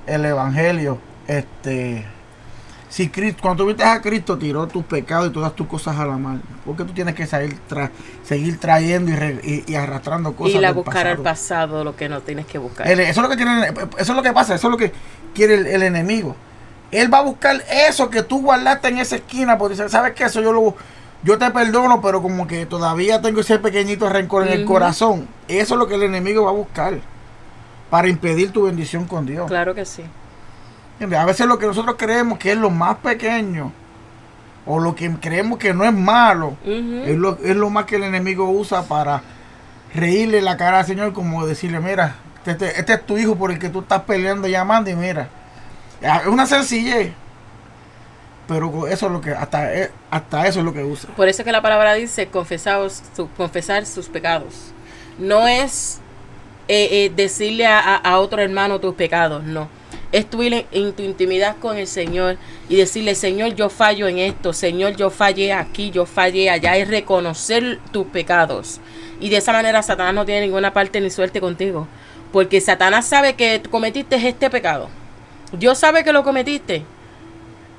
el 0.07 0.23
evangelio, 0.23 0.97
este, 1.27 2.05
si 2.95 3.09
Cristo, 3.09 3.41
cuando 3.41 3.63
tú 3.63 3.67
viste 3.67 3.83
a 3.83 4.01
Cristo 4.01 4.37
tiró 4.37 4.65
tus 4.67 4.85
pecados 4.85 5.27
y 5.27 5.33
todas 5.33 5.53
tus 5.53 5.67
cosas 5.67 5.99
a 5.99 6.05
la 6.05 6.15
mar, 6.15 6.37
porque 6.65 6.85
tú 6.85 6.93
tienes 6.93 7.13
que 7.13 7.27
seguir, 7.27 7.59
seguir 8.23 8.57
trayendo 8.57 9.11
y, 9.43 9.75
arrastrando 9.75 10.33
cosas. 10.33 10.55
Y 10.55 10.59
la 10.59 10.71
buscar 10.71 11.05
al 11.05 11.17
pasado 11.17 11.83
lo 11.83 11.97
que 11.97 12.07
no 12.07 12.21
tienes 12.21 12.45
que 12.45 12.57
buscar. 12.57 12.87
eso 12.87 13.01
es 13.01 13.17
lo 13.17 13.27
que 13.27 13.35
tiene, 13.35 13.67
eso 13.67 13.89
es 13.97 14.07
lo 14.15 14.23
que 14.23 14.31
pasa, 14.31 14.55
eso 14.55 14.67
es 14.67 14.71
lo 14.71 14.77
que 14.77 14.93
quiere 15.33 15.75
el, 15.75 15.83
enemigo. 15.83 16.37
Él 16.89 17.13
va 17.13 17.17
a 17.17 17.23
buscar 17.23 17.61
eso 17.69 18.09
que 18.09 18.23
tú 18.23 18.41
guardaste 18.41 18.87
en 18.87 18.99
esa 18.99 19.17
esquina, 19.17 19.57
porque 19.57 19.75
sabes 19.75 20.13
que 20.13 20.23
eso 20.23 20.41
yo 20.41 20.53
lo 20.53 20.73
yo 21.21 21.37
te 21.37 21.51
perdono, 21.51 22.01
pero 22.01 22.21
como 22.21 22.47
que 22.47 22.65
todavía 22.65 23.21
tengo 23.21 23.41
ese 23.41 23.59
pequeñito 23.59 24.07
rencor 24.07 24.47
en 24.47 24.53
el 24.53 24.63
corazón. 24.63 25.27
Eso 25.49 25.73
es 25.73 25.79
lo 25.79 25.87
que 25.87 25.95
el 25.95 26.03
enemigo 26.03 26.45
va 26.45 26.51
a 26.51 26.53
buscar 26.53 26.93
para 27.89 28.07
impedir 28.07 28.51
tu 28.51 28.67
bendición 28.67 29.03
con 29.03 29.25
Dios. 29.25 29.47
Claro 29.47 29.75
que 29.75 29.83
sí. 29.83 30.03
A 30.99 31.25
veces 31.25 31.45
lo 31.45 31.59
que 31.59 31.67
nosotros 31.67 31.95
creemos 31.97 32.39
que 32.39 32.51
es 32.51 32.57
lo 32.57 32.69
más 32.69 32.97
pequeño 32.97 33.71
o 34.65 34.79
lo 34.79 34.95
que 34.95 35.11
creemos 35.19 35.59
que 35.59 35.73
no 35.73 35.83
es 35.83 35.93
malo 35.93 36.55
es, 36.65 37.17
lo, 37.17 37.37
es 37.43 37.55
lo 37.55 37.69
más 37.69 37.85
que 37.85 37.97
el 37.97 38.03
enemigo 38.03 38.49
usa 38.49 38.83
para 38.83 39.21
reírle 39.93 40.41
la 40.41 40.57
cara 40.57 40.79
al 40.79 40.85
Señor 40.85 41.13
como 41.13 41.45
decirle, 41.45 41.79
mira, 41.79 42.15
este, 42.37 42.51
este, 42.51 42.79
este 42.79 42.93
es 42.93 43.05
tu 43.05 43.17
hijo 43.17 43.35
por 43.35 43.51
el 43.51 43.59
que 43.59 43.69
tú 43.69 43.81
estás 43.81 44.01
peleando 44.01 44.47
y 44.47 44.51
llamando 44.51 44.89
y 44.89 44.95
mira, 44.95 45.29
es 46.01 46.27
una 46.27 46.45
sencillez. 46.45 47.11
Pero 48.47 48.87
eso 48.87 49.07
es 49.07 49.11
lo 49.11 49.21
que, 49.21 49.31
hasta, 49.31 49.73
eh, 49.73 49.91
hasta 50.11 50.45
eso 50.45 50.59
es 50.59 50.65
lo 50.65 50.73
que 50.73 50.83
usa. 50.83 51.09
Por 51.15 51.27
eso 51.27 51.43
que 51.43 51.51
la 51.51 51.63
palabra 51.63 51.93
dice 51.95 52.27
confesaos, 52.27 53.01
confesar 53.35 53.87
sus 53.87 54.07
pecados. 54.07 54.71
No 55.17 55.47
es 55.47 55.99
eh, 56.67 56.87
eh, 56.91 57.11
decirle 57.15 57.65
a, 57.65 57.95
a, 57.95 58.19
otro 58.19 58.41
hermano 58.41 58.79
tus 58.79 58.93
pecados, 58.93 59.43
no. 59.43 59.67
Es 60.11 60.29
tu 60.29 60.41
en 60.43 60.93
tu 60.93 61.03
intimidad 61.03 61.57
con 61.57 61.77
el 61.77 61.87
Señor 61.87 62.37
y 62.69 62.75
decirle, 62.75 63.15
Señor, 63.15 63.55
yo 63.55 63.69
fallo 63.69 64.07
en 64.07 64.19
esto, 64.19 64.53
Señor, 64.53 64.95
yo 64.95 65.09
fallé 65.09 65.53
aquí, 65.53 65.91
yo 65.91 66.05
fallé 66.05 66.49
allá, 66.49 66.77
es 66.77 66.87
reconocer 66.87 67.79
tus 67.91 68.07
pecados. 68.07 68.79
Y 69.19 69.29
de 69.29 69.37
esa 69.37 69.51
manera 69.51 69.81
Satanás 69.81 70.13
no 70.13 70.25
tiene 70.25 70.41
ninguna 70.41 70.73
parte 70.73 71.01
ni 71.01 71.09
suerte 71.09 71.39
contigo. 71.41 71.87
Porque 72.31 72.61
Satanás 72.61 73.05
sabe 73.05 73.35
que 73.35 73.61
cometiste 73.69 74.15
este 74.15 74.49
pecado. 74.49 74.89
Dios 75.51 75.77
sabe 75.77 76.03
que 76.03 76.13
lo 76.13 76.23
cometiste. 76.23 76.83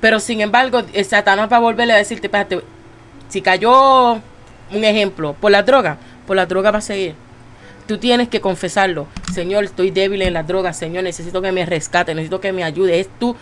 Pero 0.00 0.20
sin 0.20 0.40
embargo, 0.40 0.82
el 0.92 1.04
Satanás 1.04 1.50
va 1.50 1.56
a 1.56 1.60
volverle 1.60 1.92
a 1.92 1.96
decirte, 1.96 2.26
espérate, 2.26 2.60
si 3.28 3.42
cayó 3.42 4.14
un 4.14 4.84
ejemplo, 4.84 5.34
por 5.34 5.50
la 5.50 5.62
droga, 5.62 5.98
por 6.26 6.36
la 6.36 6.46
droga 6.46 6.70
va 6.70 6.78
a 6.78 6.82
seguir. 6.82 7.14
Tú 7.86 7.98
tienes 7.98 8.28
que 8.28 8.40
confesarlo. 8.40 9.06
Señor, 9.32 9.64
estoy 9.64 9.90
débil 9.90 10.22
en 10.22 10.32
la 10.32 10.42
droga. 10.42 10.72
Señor, 10.72 11.04
necesito 11.04 11.40
que 11.40 11.52
me 11.52 11.64
rescate, 11.64 12.14
necesito 12.14 12.40
que 12.40 12.52
me 12.52 12.64
ayude. 12.64 13.00
Es 13.00 13.08
tú 13.18 13.36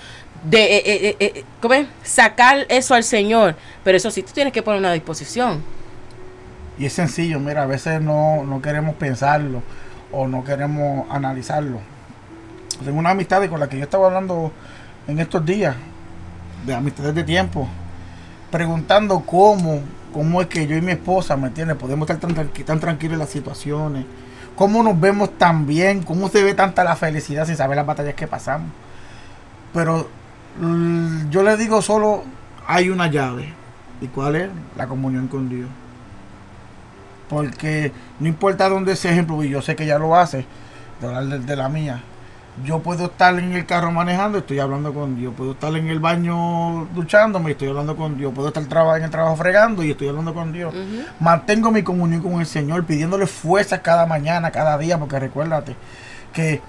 de 0.44 0.76
eh, 0.76 0.82
eh, 0.84 1.16
eh, 1.18 1.44
¿cómo 1.62 1.74
es? 1.74 1.86
sacar 2.02 2.66
eso 2.68 2.94
al 2.94 3.04
Señor. 3.04 3.56
Pero 3.82 3.96
eso 3.96 4.10
sí, 4.10 4.22
tú 4.22 4.32
tienes 4.32 4.52
que 4.52 4.62
poner 4.62 4.80
una 4.80 4.92
disposición. 4.92 5.62
Y 6.78 6.86
es 6.86 6.92
sencillo, 6.92 7.38
mira, 7.38 7.62
a 7.62 7.66
veces 7.66 8.00
no, 8.00 8.44
no 8.44 8.60
queremos 8.60 8.96
pensarlo 8.96 9.62
o 10.12 10.26
no 10.26 10.44
queremos 10.44 11.06
analizarlo. 11.10 11.78
Tengo 12.84 12.98
una 12.98 13.10
amistad 13.10 13.48
con 13.48 13.60
la 13.60 13.68
que 13.68 13.78
yo 13.78 13.84
estaba 13.84 14.06
hablando 14.06 14.52
en 15.06 15.18
estos 15.20 15.44
días 15.44 15.76
de 16.66 16.74
amistades 16.74 17.14
de 17.14 17.22
tiempo, 17.22 17.68
preguntando 18.50 19.20
cómo, 19.20 19.80
cómo 20.12 20.40
es 20.40 20.48
que 20.48 20.66
yo 20.66 20.76
y 20.76 20.80
mi 20.80 20.92
esposa, 20.92 21.36
¿me 21.36 21.48
entiendes? 21.48 21.76
Podemos 21.76 22.08
estar 22.08 22.28
tan, 22.28 22.48
tan 22.48 22.80
tranquilos 22.80 23.14
en 23.14 23.18
las 23.20 23.30
situaciones, 23.30 24.04
cómo 24.56 24.82
nos 24.82 24.98
vemos 25.00 25.36
tan 25.38 25.66
bien, 25.66 26.02
cómo 26.02 26.28
se 26.28 26.42
ve 26.42 26.54
tanta 26.54 26.84
la 26.84 26.96
felicidad 26.96 27.46
sin 27.46 27.56
saber 27.56 27.76
las 27.76 27.86
batallas 27.86 28.14
que 28.14 28.26
pasamos. 28.26 28.70
Pero 29.72 30.08
yo 31.30 31.42
le 31.42 31.56
digo 31.56 31.82
solo, 31.82 32.24
hay 32.66 32.90
una 32.90 33.08
llave. 33.08 33.52
¿Y 34.00 34.08
cuál 34.08 34.36
es? 34.36 34.50
La 34.76 34.86
comunión 34.86 35.28
con 35.28 35.48
Dios. 35.48 35.68
Porque 37.28 37.92
no 38.20 38.28
importa 38.28 38.68
dónde 38.68 38.92
ese 38.92 39.10
ejemplo, 39.10 39.42
y 39.42 39.48
yo 39.48 39.62
sé 39.62 39.74
que 39.76 39.86
ya 39.86 39.98
lo 39.98 40.14
hace, 40.16 40.44
de 41.00 41.06
hablar 41.06 41.40
de 41.40 41.56
la 41.56 41.68
mía, 41.68 42.02
yo 42.62 42.78
puedo 42.80 43.06
estar 43.06 43.36
en 43.38 43.52
el 43.52 43.66
carro 43.66 43.90
manejando, 43.90 44.38
estoy 44.38 44.60
hablando 44.60 44.94
con 44.94 45.16
Dios. 45.16 45.34
Puedo 45.36 45.52
estar 45.52 45.74
en 45.74 45.88
el 45.88 45.98
baño 45.98 46.86
duchándome, 46.94 47.52
estoy 47.52 47.68
hablando 47.68 47.96
con 47.96 48.16
Dios. 48.16 48.32
Puedo 48.32 48.48
estar 48.48 48.62
en 48.62 49.04
el 49.04 49.10
trabajo 49.10 49.36
fregando 49.36 49.82
y 49.82 49.90
estoy 49.90 50.08
hablando 50.08 50.32
con 50.32 50.52
Dios. 50.52 50.72
Mantengo 51.18 51.72
mi 51.72 51.82
comunión 51.82 52.22
con 52.22 52.40
el 52.40 52.46
Señor, 52.46 52.84
pidiéndole 52.84 53.26
fuerza 53.26 53.82
cada 53.82 54.06
mañana, 54.06 54.52
cada 54.52 54.78
día, 54.78 54.98
porque 54.98 55.18
recuérdate 55.18 55.74
que 56.32 56.60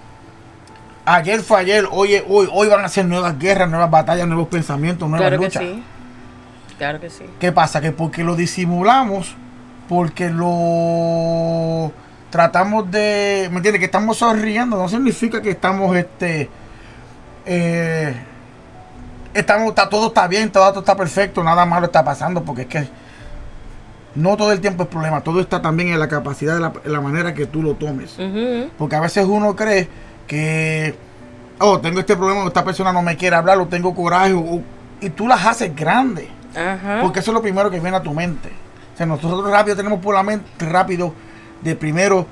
ayer 1.06 1.42
fue 1.42 1.60
ayer, 1.60 1.88
hoy, 1.92 2.15
hoy, 2.27 2.50
hoy 2.51 2.68
van 2.68 2.84
a 2.84 2.89
ser 2.89 3.06
nuevas 3.06 3.38
guerras, 3.38 3.70
nuevas 3.70 3.92
batallas, 3.92 4.27
nuevos 4.27 4.48
pensamientos, 4.48 5.08
nuevas 5.08 5.27
claro 5.27 5.44
luchas. 5.44 5.62
Que 5.62 5.74
sí. 5.74 5.84
Claro 6.77 7.00
que 7.00 7.10
sí. 7.10 7.25
¿Qué 7.39 7.51
pasa? 7.51 7.80
Que 7.80 7.92
porque 7.92 8.24
lo 8.24 8.36
disimulamos, 8.36 9.36
porque 9.88 10.30
lo 10.30 11.94
tratamos 12.36 12.92
de, 12.92 13.48
¿me 13.50 13.58
entiendes? 13.58 13.80
Que 13.80 13.86
estamos 13.86 14.18
sonriendo, 14.18 14.75
no 14.75 14.89
significa 14.89 15.42
que 15.42 15.51
estamos, 15.51 15.96
este, 15.96 16.50
eh, 17.46 18.13
estamos, 19.34 19.70
está, 19.70 19.88
todo 19.88 20.08
está 20.08 20.27
bien, 20.27 20.51
todo, 20.51 20.80
está 20.80 20.98
perfecto, 20.98 21.42
nada 21.46 21.65
malo 21.65 21.86
está 21.86 22.04
pasando, 22.04 22.44
porque 22.44 22.63
es 22.63 22.68
que 22.68 22.89
no 24.15 24.36
todo 24.36 24.51
el 24.51 24.60
tiempo 24.60 24.84
es 24.84 24.89
problema, 24.89 25.22
todo 25.22 25.39
está 25.39 25.62
también 25.62 25.94
en 25.94 26.00
la 26.01 26.10
capacidad 26.10 26.56
de 26.56 26.89
la, 26.92 27.00
manera 27.00 27.34
que 27.34 27.46
tú 27.46 27.63
lo 27.63 27.75
tomes. 27.75 28.18
Porque 28.77 28.98
a 28.98 29.00
veces 29.00 29.25
uno 29.25 29.56
cree 29.56 29.88
que, 30.27 30.94
oh, 31.60 31.80
tengo 31.80 32.01
este 32.01 32.18
problema, 32.18 32.48
esta 32.48 32.65
persona 32.65 32.92
no 32.92 33.01
me 33.01 33.15
quiere 33.15 33.38
hablar, 33.38 33.60
o 33.60 33.68
tengo 33.68 33.96
coraje, 33.96 34.36
y 35.00 35.10
tú 35.12 35.25
las 35.30 35.46
haces 35.46 35.74
grandes. 35.74 36.27
Porque 37.01 37.22
eso 37.22 37.32
es 37.32 37.36
lo 37.36 37.42
primero 37.42 37.72
que 37.72 37.80
viene 37.80 37.96
a 37.96 38.04
tu 38.04 38.13
mente. 38.13 38.50
O 38.94 38.98
sea, 38.98 39.06
nosotros 39.06 39.50
rápido 39.50 39.77
tenemos 39.77 40.01
por 40.01 40.13
la 40.13 40.24
mente, 40.24 40.50
rápido, 40.65 41.13
de 41.65 41.75
primero 41.75 42.25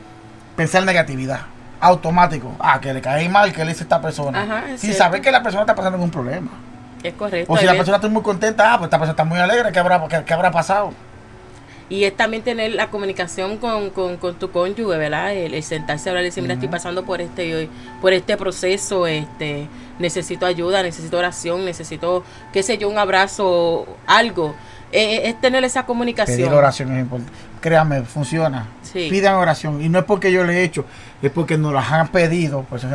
pensar 0.56 0.86
negatividad. 0.86 1.42
Automático. 1.82 2.56
Ah, 2.60 2.80
que 2.80 2.94
le 2.94 3.02
cae 3.02 3.28
mal, 3.28 3.52
que 3.52 3.66
le 3.66 3.72
dice 3.72 3.84
esta 3.84 4.00
persona. 4.00 4.78
sin 4.78 4.94
saber 4.94 5.22
que 5.22 5.32
la 5.32 5.44
persona 5.44 5.64
está 5.64 5.76
pasando 5.76 5.98
un 5.98 6.12
problema. 6.12 6.52
Es 7.04 7.14
correcto. 7.16 7.52
O 7.52 7.58
si 7.58 7.66
la 7.66 7.74
persona 7.74 7.98
está 7.98 8.08
muy 8.08 8.22
contenta, 8.22 8.74
ah, 8.74 8.78
pues 8.78 8.88
esta 8.88 8.98
persona 8.98 9.12
está 9.12 9.26
muy 9.26 9.40
alegre, 9.40 9.74
¿qué 9.74 9.80
habrá, 9.80 10.08
qué, 10.08 10.34
habrá 10.34 10.52
pasado? 10.52 10.94
Y 11.90 12.06
es 12.06 12.16
también 12.16 12.42
tener 12.44 12.72
la 12.72 12.88
comunicación 12.88 13.58
con, 13.58 13.90
con, 13.90 14.16
con 14.16 14.36
tu 14.36 14.52
cónyuge, 14.52 14.98
¿verdad? 14.98 15.34
El, 15.34 15.62
sentarse 15.64 16.08
a 16.08 16.12
hablar 16.12 16.24
y 16.24 16.28
decir, 16.28 16.42
mira, 16.42 16.54
estoy 16.54 16.70
pasando 16.70 17.04
por 17.04 17.20
este, 17.20 17.68
por 18.02 18.14
este 18.14 18.38
proceso, 18.38 19.06
este, 19.06 19.68
necesito 20.00 20.46
ayuda, 20.46 20.82
necesito 20.82 21.18
oración, 21.18 21.66
necesito, 21.66 22.24
qué 22.54 22.64
sé 22.64 22.78
yo, 22.78 22.88
un 22.88 22.98
abrazo, 22.98 23.86
algo. 24.08 24.56
Eh, 24.94 25.16
eh, 25.16 25.30
es 25.30 25.42
tener 25.42 25.64
esa 25.64 25.86
comunicación. 25.86 26.38
Pedir 26.38 26.54
oración 26.54 26.94
es 26.94 27.02
importante. 27.02 27.34
Créame, 27.60 28.04
funciona. 28.04 28.68
Pidan 28.94 29.36
oración. 29.36 29.82
Y 29.82 29.90
no 29.90 30.00
es 30.00 30.06
porque 30.06 30.32
yo 30.32 30.44
le 30.44 30.60
he 30.60 30.64
hecho, 30.64 30.86
es 31.22 31.32
porque 31.32 31.58
nos 31.58 31.74
las 31.74 31.92
han 31.92 32.08
pedido. 32.10 32.66
Pues, 32.70 32.86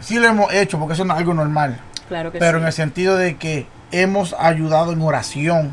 sí 0.00 0.18
lo 0.18 0.26
hemos 0.26 0.52
hecho 0.52 0.78
porque 0.78 0.94
eso 0.94 1.04
es 1.04 1.10
algo 1.10 1.34
normal. 1.34 1.78
Claro 2.08 2.32
que 2.32 2.38
Pero 2.38 2.58
en 2.58 2.64
el 2.64 2.72
sentido 2.72 3.16
de 3.16 3.36
que 3.36 3.66
hemos 3.92 4.34
ayudado 4.34 4.92
en 4.92 5.00
oración 5.00 5.72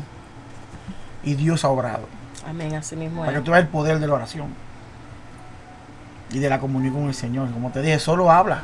y 1.24 1.34
Dios 1.34 1.64
ha 1.64 1.68
obrado. 1.68 2.08
Amén, 2.48 2.74
así 2.74 2.96
mismo. 2.96 3.24
Para 3.24 3.38
que 3.38 3.44
tú 3.44 3.50
veas 3.50 3.64
el 3.64 3.68
poder 3.68 3.98
de 3.98 4.06
la 4.06 4.14
oración 4.14 4.48
y 6.32 6.38
de 6.38 6.48
la 6.48 6.58
comunión 6.58 6.94
con 6.94 7.04
el 7.04 7.14
Señor. 7.14 7.50
Como 7.50 7.70
te 7.70 7.82
dije, 7.82 7.98
solo 7.98 8.30
habla. 8.30 8.62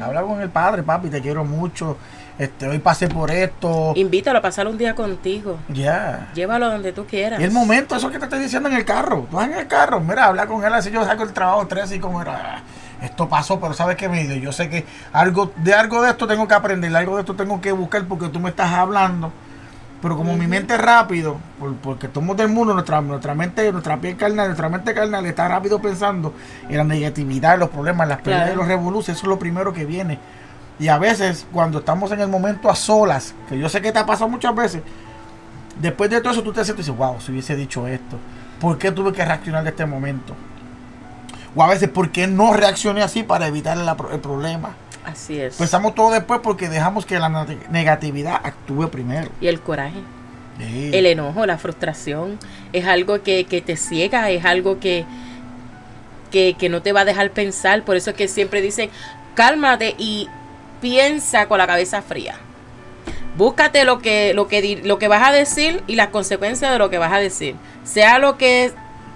Habla 0.00 0.22
con 0.22 0.40
el 0.40 0.50
Padre, 0.50 0.82
papi, 0.82 1.08
te 1.08 1.20
quiero 1.20 1.44
mucho. 1.44 1.96
Este, 2.38 2.66
hoy 2.66 2.78
pasé 2.78 3.08
por 3.08 3.30
esto. 3.30 3.92
Invítalo 3.94 4.38
a 4.38 4.42
pasar 4.42 4.66
un 4.66 4.78
día 4.78 4.94
contigo. 4.94 5.58
Ya. 5.68 6.30
Llévalo 6.34 6.70
donde 6.70 6.92
tú 6.92 7.06
quieras. 7.06 7.40
Y 7.40 7.44
el 7.44 7.50
momento, 7.50 7.94
eso 7.94 8.10
que 8.10 8.18
te 8.18 8.24
estoy 8.24 8.40
diciendo 8.40 8.68
en 8.68 8.76
el 8.76 8.84
carro. 8.84 9.26
Tú 9.30 9.36
vas 9.36 9.48
en 9.48 9.54
el 9.54 9.66
carro, 9.66 10.00
mira, 10.00 10.26
habla 10.26 10.46
con 10.46 10.64
él 10.64 10.72
así 10.72 10.90
yo 10.90 11.04
saco 11.04 11.22
el 11.22 11.32
trabajo 11.32 11.66
tres 11.66 11.92
y 11.92 11.98
como 11.98 12.22
era. 12.22 12.62
Esto 13.02 13.28
pasó, 13.28 13.60
pero 13.60 13.74
sabes 13.74 13.96
que 13.96 14.08
me 14.08 14.40
Yo 14.40 14.52
sé 14.52 14.70
que 14.70 14.86
algo 15.12 15.52
de 15.56 15.74
algo 15.74 16.02
de 16.02 16.10
esto 16.10 16.26
tengo 16.26 16.46
que 16.46 16.54
aprender, 16.54 16.94
algo 16.94 17.16
de 17.16 17.22
esto 17.22 17.34
tengo 17.34 17.60
que 17.60 17.72
buscar 17.72 18.04
porque 18.06 18.28
tú 18.28 18.40
me 18.40 18.50
estás 18.50 18.72
hablando. 18.72 19.32
Pero 20.00 20.16
como 20.16 20.36
mi 20.36 20.48
mente 20.48 20.74
es 20.74 20.80
rápido, 20.80 21.36
porque 21.80 22.08
somos 22.12 22.36
del 22.36 22.48
mundo, 22.48 22.74
nuestra, 22.74 23.00
nuestra 23.00 23.34
mente, 23.34 23.70
nuestra 23.70 23.96
piel 23.98 24.16
carnal, 24.16 24.48
nuestra 24.48 24.68
mente 24.68 24.94
carnal 24.94 25.24
está 25.26 25.46
rápido 25.46 25.80
pensando 25.80 26.34
en 26.68 26.76
la 26.76 26.82
negatividad, 26.82 27.56
los 27.56 27.70
problemas, 27.70 28.08
las 28.08 28.20
peleas 28.20 28.52
y 28.52 28.56
los 28.56 28.66
revoluciones, 28.66 29.18
eso 29.18 29.26
es 29.26 29.28
lo 29.28 29.38
primero 29.38 29.72
que 29.72 29.84
viene. 29.84 30.18
Y 30.78 30.88
a 30.88 30.98
veces, 30.98 31.46
cuando 31.52 31.78
estamos 31.78 32.10
en 32.12 32.20
el 32.20 32.28
momento 32.28 32.68
a 32.70 32.74
solas, 32.74 33.34
que 33.48 33.58
yo 33.58 33.68
sé 33.68 33.80
que 33.80 33.92
te 33.92 33.98
ha 33.98 34.06
pasado 34.06 34.28
muchas 34.28 34.54
veces, 34.54 34.82
después 35.80 36.10
de 36.10 36.20
todo 36.20 36.32
eso 36.32 36.42
tú 36.42 36.52
te 36.52 36.64
sientes 36.64 36.86
y 36.86 36.90
dices, 36.90 36.98
wow, 36.98 37.20
si 37.20 37.32
hubiese 37.32 37.54
dicho 37.54 37.86
esto, 37.86 38.18
¿por 38.60 38.78
qué 38.78 38.90
tuve 38.90 39.12
que 39.12 39.24
reaccionar 39.24 39.62
de 39.62 39.70
este 39.70 39.86
momento? 39.86 40.34
O 41.54 41.62
a 41.62 41.68
veces, 41.68 41.88
¿por 41.88 42.10
qué 42.10 42.26
no 42.26 42.54
reaccioné 42.54 43.02
así 43.02 43.22
para 43.22 43.46
evitar 43.46 43.76
el 44.12 44.20
problema? 44.20 44.70
Así 45.04 45.38
es. 45.38 45.56
Pensamos 45.56 45.94
todo 45.94 46.10
después 46.12 46.40
porque 46.42 46.68
dejamos 46.68 47.04
que 47.04 47.18
la 47.18 47.46
negatividad 47.70 48.40
actúe 48.42 48.88
primero. 48.88 49.30
Y 49.40 49.48
el 49.48 49.60
coraje. 49.60 50.00
El 50.60 51.06
enojo, 51.06 51.44
la 51.44 51.58
frustración, 51.58 52.38
es 52.72 52.86
algo 52.86 53.22
que, 53.22 53.44
te 53.66 53.76
ciega, 53.76 54.30
es 54.30 54.44
algo 54.44 54.78
que, 54.78 55.04
que, 56.30 56.68
no 56.68 56.82
te 56.82 56.92
va 56.92 57.00
a 57.00 57.04
dejar 57.04 57.30
pensar. 57.30 57.82
Por 57.82 57.96
eso 57.96 58.10
es 58.10 58.16
que 58.16 58.28
siempre 58.28 58.60
dicen, 58.60 58.90
cálmate 59.34 59.96
y 59.98 60.28
piensa 60.82 61.46
con 61.48 61.56
la 61.56 61.66
cabeza 61.66 62.02
fría. 62.02 62.34
Búscate 63.38 63.86
lo 63.86 64.00
que, 64.00 64.34
lo 64.34 64.46
que, 64.46 64.82
lo 64.84 64.98
que 64.98 65.08
vas 65.08 65.26
a 65.26 65.32
decir 65.32 65.82
y 65.86 65.94
las 65.94 66.08
consecuencias 66.08 66.70
de 66.70 66.78
lo 66.78 66.90
que 66.90 66.98
vas 66.98 67.12
a 67.12 67.18
decir. 67.18 67.56
Sea 67.84 68.18
lo 68.18 68.36
que 68.36 68.66
es 68.66 68.74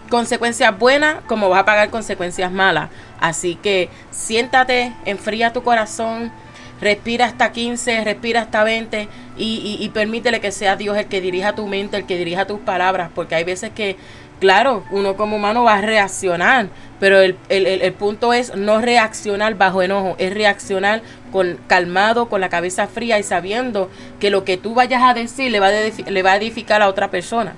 consecuencias 0.09 0.79
buenas 0.79 1.17
como 1.27 1.51
vas 1.51 1.61
a 1.61 1.65
pagar 1.67 1.91
consecuencias 1.91 2.51
malas. 2.51 2.89
Así 3.21 3.57
que 3.57 3.91
siéntate, 4.11 4.95
enfría 5.05 5.53
tu 5.53 5.63
corazón, 5.63 6.33
respira 6.81 7.27
hasta 7.27 7.53
15, 7.53 8.05
respira 8.05 8.43
hasta 8.43 8.65
20 8.65 9.09
y, 9.37 9.77
y, 9.79 9.89
permítele 9.91 10.41
que 10.41 10.53
sea 10.53 10.77
Dios 10.77 10.97
el 10.97 11.07
que 11.07 11.21
dirija 11.21 11.55
tu 11.55 11.67
mente, 11.67 11.99
el 11.99 12.07
que 12.07 12.17
dirija 12.17 12.47
tus 12.47 12.61
palabras, 12.61 13.11
porque 13.15 13.35
hay 13.35 13.45
veces 13.45 13.71
que, 13.71 13.97
claro, 14.41 14.85
uno 14.91 15.17
como 15.17 15.37
humano 15.37 15.65
va 15.65 15.75
a 15.75 15.81
reaccionar, 15.81 16.69
pero 17.01 17.21
el, 17.21 17.37
el, 17.49 17.67
el, 17.67 17.93
punto 17.93 18.33
es 18.33 18.55
no 18.57 18.81
reaccionar 18.81 19.55
bajo 19.57 19.83
enojo, 19.83 20.15
es 20.19 20.33
reaccionar 20.33 21.03
con 21.33 21.59
calmado, 21.67 22.29
con 22.29 22.41
la 22.41 22.49
cabeza 22.49 22.87
fría 22.87 23.19
y 23.19 23.23
sabiendo 23.23 23.91
que 24.21 24.31
lo 24.31 24.45
que 24.45 24.57
tú 24.57 24.75
vayas 24.75 25.03
a 25.03 25.15
decir 25.15 25.51
le 25.51 25.61
va 25.61 25.69
a, 25.69 26.11
le 26.11 26.23
va 26.23 26.33
a 26.33 26.37
edificar 26.37 26.83
a 26.83 26.89
otra 26.89 27.11
persona. 27.11 27.55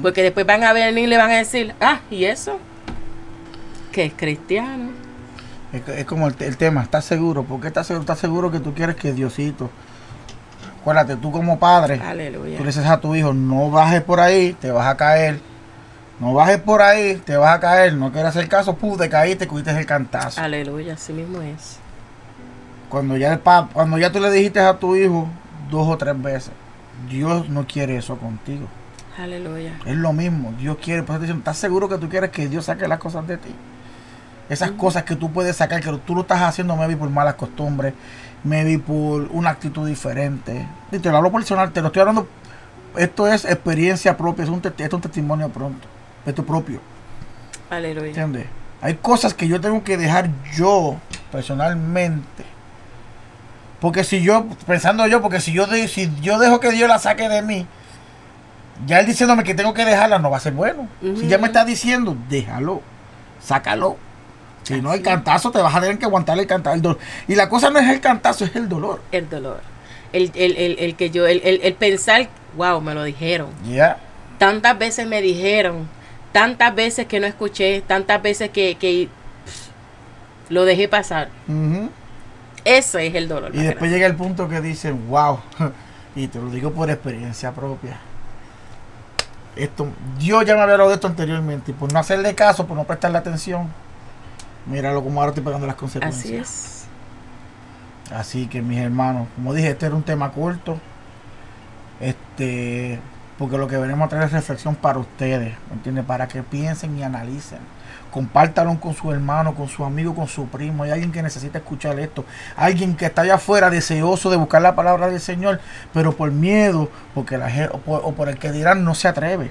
Porque 0.00 0.22
después 0.22 0.46
van 0.46 0.64
a 0.64 0.72
venir 0.72 1.04
y 1.04 1.06
le 1.06 1.18
van 1.18 1.30
a 1.30 1.36
decir, 1.36 1.74
ah, 1.80 2.00
¿y 2.10 2.24
eso? 2.24 2.58
Que 3.92 4.06
es 4.06 4.12
cristiano. 4.14 4.90
Es, 5.72 6.04
como 6.06 6.28
el, 6.28 6.56
tema, 6.56 6.82
¿estás 6.82 7.04
seguro? 7.04 7.44
¿Por 7.44 7.60
qué 7.60 7.68
estás 7.68 7.86
seguro? 7.86 8.02
¿Estás 8.02 8.18
seguro 8.18 8.50
que 8.50 8.60
tú 8.60 8.72
quieres 8.72 8.96
que 8.96 9.12
Diosito? 9.12 9.70
Acuérdate, 10.80 11.16
tú 11.16 11.32
como 11.32 11.58
padre, 11.58 11.98
tú 11.98 12.62
le 12.62 12.66
dices 12.66 12.86
a 12.86 13.00
tu 13.00 13.14
hijo, 13.14 13.34
no 13.34 13.70
bajes 13.70 14.02
por 14.02 14.20
ahí, 14.20 14.54
te 14.60 14.70
vas 14.70 14.86
a 14.86 14.96
caer. 14.96 15.40
No 16.18 16.32
bajes 16.32 16.58
por 16.58 16.80
ahí, 16.80 17.16
te 17.24 17.36
vas 17.36 17.56
a 17.56 17.60
caer. 17.60 17.94
No 17.94 18.10
quieres 18.10 18.30
hacer 18.30 18.48
caso, 18.48 18.76
pum, 18.76 18.96
te 18.96 19.08
caíste, 19.08 19.46
cuiste 19.46 19.70
el 19.70 19.86
cantazo. 19.86 20.40
Aleluya, 20.40 20.94
así 20.94 21.12
mismo 21.12 21.42
es. 21.42 21.78
Cuando 22.88 23.16
ya, 23.16 23.32
el 23.32 23.40
cuando 23.40 23.98
ya 23.98 24.12
tú 24.12 24.20
le 24.20 24.30
dijiste 24.30 24.60
a 24.60 24.78
tu 24.78 24.96
hijo 24.96 25.28
dos 25.70 25.88
o 25.88 25.98
tres 25.98 26.20
veces, 26.20 26.52
Dios 27.10 27.48
no 27.48 27.66
quiere 27.66 27.96
eso 27.96 28.16
contigo. 28.16 28.66
Aleluya. 29.18 29.78
Es 29.84 29.96
lo 29.96 30.12
mismo, 30.12 30.52
Dios 30.58 30.76
quiere. 30.82 31.02
Por 31.02 31.22
eso 31.22 31.32
¿estás 31.32 31.56
seguro 31.56 31.88
que 31.88 31.98
tú 31.98 32.08
quieres 32.08 32.30
que 32.30 32.48
Dios 32.48 32.66
saque 32.66 32.86
las 32.86 32.98
cosas 32.98 33.26
de 33.26 33.38
ti? 33.38 33.54
Esas 34.48 34.72
cosas 34.72 35.02
que 35.02 35.16
tú 35.16 35.32
puedes 35.32 35.56
sacar, 35.56 35.82
que 35.82 35.90
tú 36.06 36.14
lo 36.14 36.20
estás 36.20 36.42
haciendo, 36.42 36.76
maybe 36.76 36.96
por 36.96 37.10
malas 37.10 37.34
costumbres, 37.34 37.94
maybe 38.44 38.78
por 38.78 39.22
una 39.32 39.50
actitud 39.50 39.86
diferente. 39.86 40.66
Y 40.92 40.98
te 40.98 41.10
lo 41.10 41.16
hablo 41.16 41.32
personal, 41.32 41.72
te 41.72 41.80
lo 41.80 41.88
estoy 41.88 42.00
hablando. 42.00 42.28
Esto 42.96 43.26
es 43.26 43.44
experiencia 43.44 44.16
propia, 44.16 44.44
es 44.44 44.50
un, 44.50 44.62
es 44.78 44.92
un 44.92 45.00
testimonio 45.00 45.48
pronto, 45.48 45.86
esto 46.26 46.44
propio. 46.44 46.80
Aleluya. 47.70 48.08
¿Entiendes? 48.08 48.46
Hay 48.82 48.94
cosas 48.94 49.34
que 49.34 49.48
yo 49.48 49.60
tengo 49.60 49.82
que 49.82 49.96
dejar 49.96 50.30
yo 50.54 50.96
personalmente. 51.32 52.44
Porque 53.80 54.04
si 54.04 54.22
yo, 54.22 54.46
pensando 54.66 55.06
yo, 55.06 55.22
porque 55.22 55.40
si 55.40 55.52
yo, 55.52 55.66
si 55.88 56.10
yo 56.20 56.38
dejo 56.38 56.60
que 56.60 56.72
Dios 56.72 56.88
la 56.88 56.98
saque 56.98 57.28
de 57.28 57.42
mí, 57.42 57.66
ya 58.86 59.00
él 59.00 59.06
diciéndome 59.06 59.44
que 59.44 59.54
tengo 59.54 59.72
que 59.74 59.84
dejarla 59.84 60.18
no 60.18 60.30
va 60.30 60.36
a 60.36 60.40
ser 60.40 60.52
bueno. 60.52 60.88
Si 61.00 61.26
ya 61.28 61.38
me 61.38 61.46
está 61.46 61.64
diciendo, 61.64 62.16
déjalo, 62.28 62.82
sácalo. 63.40 63.96
Si 64.62 64.80
no, 64.80 64.92
el 64.92 65.02
cantazo 65.02 65.50
te 65.52 65.60
vas 65.60 65.74
a 65.74 65.80
tener 65.80 65.98
que 65.98 66.06
aguantar 66.06 66.38
el 66.38 66.46
cantazo. 66.46 66.98
Y 67.28 67.36
la 67.36 67.48
cosa 67.48 67.70
no 67.70 67.78
es 67.78 67.88
el 67.88 68.00
cantazo, 68.00 68.44
es 68.44 68.56
el 68.56 68.68
dolor. 68.68 69.00
El 69.12 69.28
dolor. 69.30 69.60
El, 70.12 70.32
que 70.96 71.10
yo, 71.10 71.26
el, 71.26 71.74
pensar, 71.78 72.28
wow, 72.56 72.80
me 72.80 72.94
lo 72.94 73.04
dijeron. 73.04 73.50
Ya. 73.68 73.98
Tantas 74.38 74.76
veces 74.78 75.06
me 75.06 75.22
dijeron, 75.22 75.88
tantas 76.32 76.74
veces 76.74 77.06
que 77.06 77.20
no 77.20 77.26
escuché, 77.26 77.82
tantas 77.82 78.22
veces 78.22 78.50
que, 78.50 79.08
lo 80.48 80.64
dejé 80.64 80.88
pasar. 80.88 81.28
Ese 82.64 83.06
es 83.06 83.14
el 83.14 83.28
dolor. 83.28 83.54
Y 83.54 83.62
después 83.62 83.90
llega 83.90 84.06
el 84.06 84.16
punto 84.16 84.48
que 84.48 84.60
dicen, 84.60 85.08
wow, 85.08 85.40
y 86.16 86.28
te 86.28 86.38
lo 86.38 86.50
digo 86.50 86.72
por 86.72 86.90
experiencia 86.90 87.52
propia 87.52 87.98
esto, 89.56 89.88
Dios 90.18 90.44
ya 90.44 90.54
me 90.54 90.60
había 90.60 90.74
hablado 90.74 90.90
de 90.90 90.96
esto 90.96 91.06
anteriormente 91.06 91.70
y 91.70 91.74
por 91.74 91.92
no 91.92 91.98
hacerle 91.98 92.34
caso, 92.34 92.66
por 92.66 92.76
no 92.76 92.84
prestarle 92.84 93.18
atención, 93.18 93.68
míralo 94.66 95.02
como 95.02 95.20
ahora 95.20 95.30
estoy 95.30 95.42
pagando 95.42 95.66
las 95.66 95.76
consecuencias. 95.76 96.24
Así 96.24 96.36
es. 96.36 96.86
Así 98.12 98.46
que 98.46 98.62
mis 98.62 98.78
hermanos, 98.78 99.28
como 99.34 99.52
dije, 99.54 99.70
este 99.70 99.86
era 99.86 99.94
un 99.94 100.02
tema 100.02 100.30
corto. 100.30 100.78
Este, 102.00 103.00
porque 103.38 103.58
lo 103.58 103.68
que 103.68 103.76
venimos 103.76 104.06
a 104.06 104.08
traer 104.08 104.24
es 104.24 104.32
reflexión 104.32 104.74
para 104.74 104.98
ustedes, 104.98 105.54
¿me 105.68 105.74
entiendes? 105.74 106.04
Para 106.04 106.28
que 106.28 106.42
piensen 106.42 106.98
y 106.98 107.02
analicen 107.02 107.58
compártalo 108.16 108.80
con 108.80 108.94
su 108.94 109.12
hermano, 109.12 109.54
con 109.54 109.68
su 109.68 109.84
amigo, 109.84 110.14
con 110.14 110.26
su 110.26 110.46
primo. 110.46 110.84
Hay 110.84 110.90
alguien 110.90 111.12
que 111.12 111.22
necesita 111.22 111.58
escuchar 111.58 112.00
esto. 112.00 112.24
Alguien 112.56 112.96
que 112.96 113.04
está 113.04 113.20
allá 113.20 113.34
afuera 113.34 113.68
deseoso 113.68 114.30
de 114.30 114.38
buscar 114.38 114.62
la 114.62 114.74
palabra 114.74 115.10
del 115.10 115.20
Señor, 115.20 115.60
pero 115.92 116.12
por 116.16 116.32
miedo, 116.32 116.88
porque 117.14 117.36
la, 117.36 117.70
o, 117.84 118.12
por, 118.12 118.30
el 118.30 118.38
que 118.38 118.52
dirán 118.52 118.84
no 118.84 118.94
se 118.94 119.08
atreve. 119.08 119.50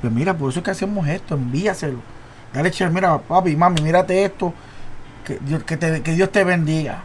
Pues 0.00 0.12
mira, 0.12 0.32
por 0.32 0.50
eso 0.50 0.60
es 0.60 0.64
que 0.64 0.70
hacemos 0.70 1.08
esto, 1.08 1.34
envíaselo. 1.34 1.98
Dale, 2.52 2.70
che, 2.70 2.88
mira, 2.88 3.18
papi, 3.18 3.56
mami, 3.56 3.82
mírate 3.82 4.24
esto. 4.24 4.54
Que 5.24 5.40
Dios, 5.40 5.64
que, 5.64 5.76
te, 5.76 6.00
que 6.00 6.12
Dios 6.12 6.30
te 6.30 6.44
bendiga. 6.44 7.02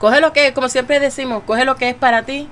Coge 0.00 0.20
lo 0.20 0.32
que, 0.32 0.52
como 0.52 0.68
siempre 0.68 0.98
decimos, 0.98 1.44
coge 1.46 1.64
lo 1.64 1.76
que 1.76 1.90
es 1.90 1.94
para 1.94 2.24
ti 2.24 2.48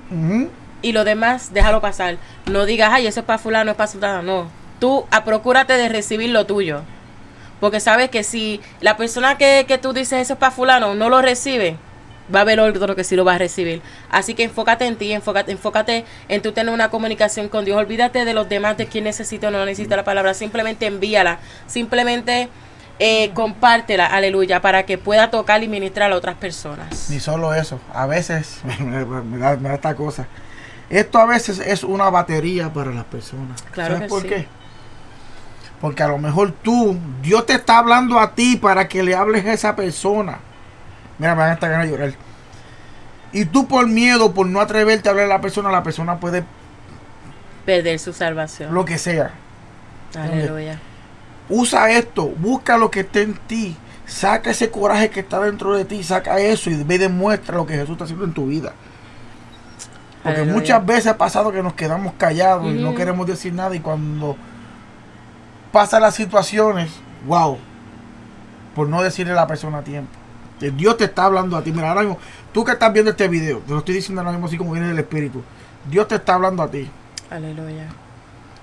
y 0.81 0.91
lo 0.91 1.03
demás 1.03 1.53
déjalo 1.53 1.81
pasar. 1.81 2.17
No 2.45 2.65
digas, 2.65 2.89
ay, 2.93 3.07
eso 3.07 3.21
es 3.21 3.25
para 3.25 3.39
fulano, 3.39 3.71
es 3.71 3.77
para 3.77 3.89
fulano. 3.89 4.21
No. 4.21 4.49
Tú 4.79 5.05
a, 5.11 5.23
procúrate 5.23 5.73
de 5.73 5.89
recibir 5.89 6.29
lo 6.29 6.45
tuyo. 6.45 6.81
Porque 7.59 7.79
sabes 7.79 8.09
que 8.09 8.23
si 8.23 8.61
la 8.81 8.97
persona 8.97 9.37
que, 9.37 9.79
tú 9.81 9.93
dices 9.93 10.21
eso 10.21 10.33
es 10.33 10.39
para 10.39 10.51
fulano 10.51 10.93
no 10.93 11.09
lo 11.09 11.21
recibe, 11.21 11.77
va 12.33 12.39
a 12.39 12.41
haber 12.43 12.59
otro 12.59 12.95
que 12.95 13.03
sí 13.03 13.15
lo 13.15 13.25
va 13.25 13.35
a 13.35 13.37
recibir. 13.39 13.81
Así 14.11 14.35
que 14.35 14.43
enfócate 14.43 14.85
en 14.85 14.95
ti, 14.95 15.11
enfócate, 15.11 15.51
enfócate 15.51 16.05
en 16.29 16.41
tú 16.41 16.51
tener 16.51 16.73
una 16.73 16.89
comunicación 16.89 17.49
con 17.49 17.65
Dios. 17.65 17.77
Olvídate 17.77 18.25
de 18.25 18.33
los 18.33 18.47
demás, 18.47 18.77
de 18.77 18.85
quién 18.85 19.05
necesita 19.05 19.47
o 19.47 19.51
no 19.51 19.65
necesita 19.65 19.95
la 19.95 20.03
palabra. 20.03 20.35
Simplemente 20.35 20.85
envíala. 20.85 21.39
Simplemente 21.65 22.49
eh, 22.99 23.31
compártela, 23.33 24.07
aleluya, 24.07 24.59
para 24.61 24.83
que 24.83 24.97
pueda 24.97 25.29
tocar 25.29 25.63
y 25.63 25.67
ministrar 25.67 26.11
a 26.11 26.15
otras 26.15 26.35
personas. 26.35 27.09
Ni 27.09 27.19
solo 27.19 27.53
eso. 27.53 27.79
A 27.93 28.07
veces, 28.07 28.61
me 28.79 29.37
da, 29.37 29.73
esta 29.73 29.95
cosa. 29.95 30.27
Esto 30.89 31.19
a 31.19 31.25
veces 31.25 31.59
es 31.59 31.83
una 31.83 32.09
batería 32.09 32.71
para 32.71 32.91
las 32.91 33.05
personas. 33.05 33.61
Claro 33.71 33.95
¿Sabes 33.95 34.09
por 34.09 34.25
qué? 34.25 34.47
Porque 35.81 36.03
a 36.03 36.07
lo 36.07 36.17
mejor 36.17 36.51
tú, 36.51 36.97
Dios 37.21 37.45
te 37.45 37.53
está 37.53 37.79
hablando 37.79 38.19
a 38.19 38.33
ti 38.33 38.55
para 38.55 38.87
que 38.87 39.03
le 39.03 39.15
hables 39.15 39.45
a 39.45 39.53
esa 39.53 39.75
persona. 39.75 40.39
Mira, 41.19 41.35
me 41.35 41.41
van 41.41 41.51
a 41.51 41.53
estar 41.53 41.69
ganas 41.69 41.87
de 41.87 41.91
llorar. 41.91 42.13
Y 43.31 43.45
tú 43.45 43.67
por 43.67 43.87
miedo, 43.87 44.33
por 44.33 44.47
no 44.47 44.61
atreverte 44.61 45.09
a 45.09 45.11
hablar 45.11 45.25
a 45.25 45.29
la 45.29 45.41
persona, 45.41 45.69
la 45.69 45.83
persona 45.83 46.19
puede 46.19 46.43
perder 47.65 47.99
su 47.99 48.13
salvación. 48.13 48.73
Lo 48.73 48.85
que 48.85 48.97
sea. 48.97 49.31
Aleluya. 50.15 50.79
Usa 51.49 51.91
esto, 51.91 52.27
busca 52.27 52.77
lo 52.77 52.89
que 52.89 53.01
esté 53.01 53.23
en 53.23 53.35
ti. 53.35 53.75
Saca 54.05 54.51
ese 54.51 54.71
coraje 54.71 55.09
que 55.09 55.19
está 55.19 55.41
dentro 55.41 55.75
de 55.75 55.83
ti, 55.83 56.01
saca 56.01 56.39
eso 56.39 56.69
y 56.69 56.81
ve 56.83 56.95
y 56.95 56.97
demuestra 56.97 57.57
lo 57.57 57.67
que 57.67 57.73
Jesús 57.73 57.91
está 57.91 58.05
haciendo 58.05 58.23
en 58.23 58.33
tu 58.33 58.47
vida. 58.47 58.73
Porque 60.23 60.43
muchas 60.43 60.85
veces 60.85 61.07
ha 61.07 61.17
pasado 61.17 61.51
que 61.51 61.63
nos 61.63 61.73
quedamos 61.73 62.13
callados 62.17 62.67
y 62.67 62.73
no 62.73 62.95
queremos 62.95 63.25
decir 63.27 63.53
nada 63.53 63.75
y 63.75 63.79
cuando 63.79 64.35
pasa 65.71 65.99
las 65.99 66.15
situaciones, 66.15 66.91
wow, 67.25 67.57
por 68.75 68.89
no 68.89 69.01
decirle 69.01 69.33
a 69.33 69.35
la 69.35 69.47
persona 69.47 69.79
a 69.79 69.83
tiempo. 69.83 70.11
Dios 70.59 70.97
te 70.97 71.05
está 71.05 71.25
hablando 71.25 71.55
a 71.55 71.63
ti. 71.63 71.71
Mira, 71.71 71.89
ahora 71.89 72.01
mismo, 72.01 72.17
tú 72.51 72.63
que 72.63 72.71
estás 72.71 72.91
viendo 72.91 73.11
este 73.11 73.27
video, 73.27 73.59
te 73.59 73.71
lo 73.71 73.79
estoy 73.79 73.95
diciendo 73.95 74.21
ahora 74.21 74.31
mismo 74.31 74.47
así 74.47 74.57
como 74.57 74.71
viene 74.71 74.87
del 74.87 74.99
Espíritu. 74.99 75.43
Dios 75.89 76.07
te 76.07 76.15
está 76.15 76.35
hablando 76.35 76.63
a 76.63 76.69
ti. 76.69 76.89
Aleluya. 77.29 77.87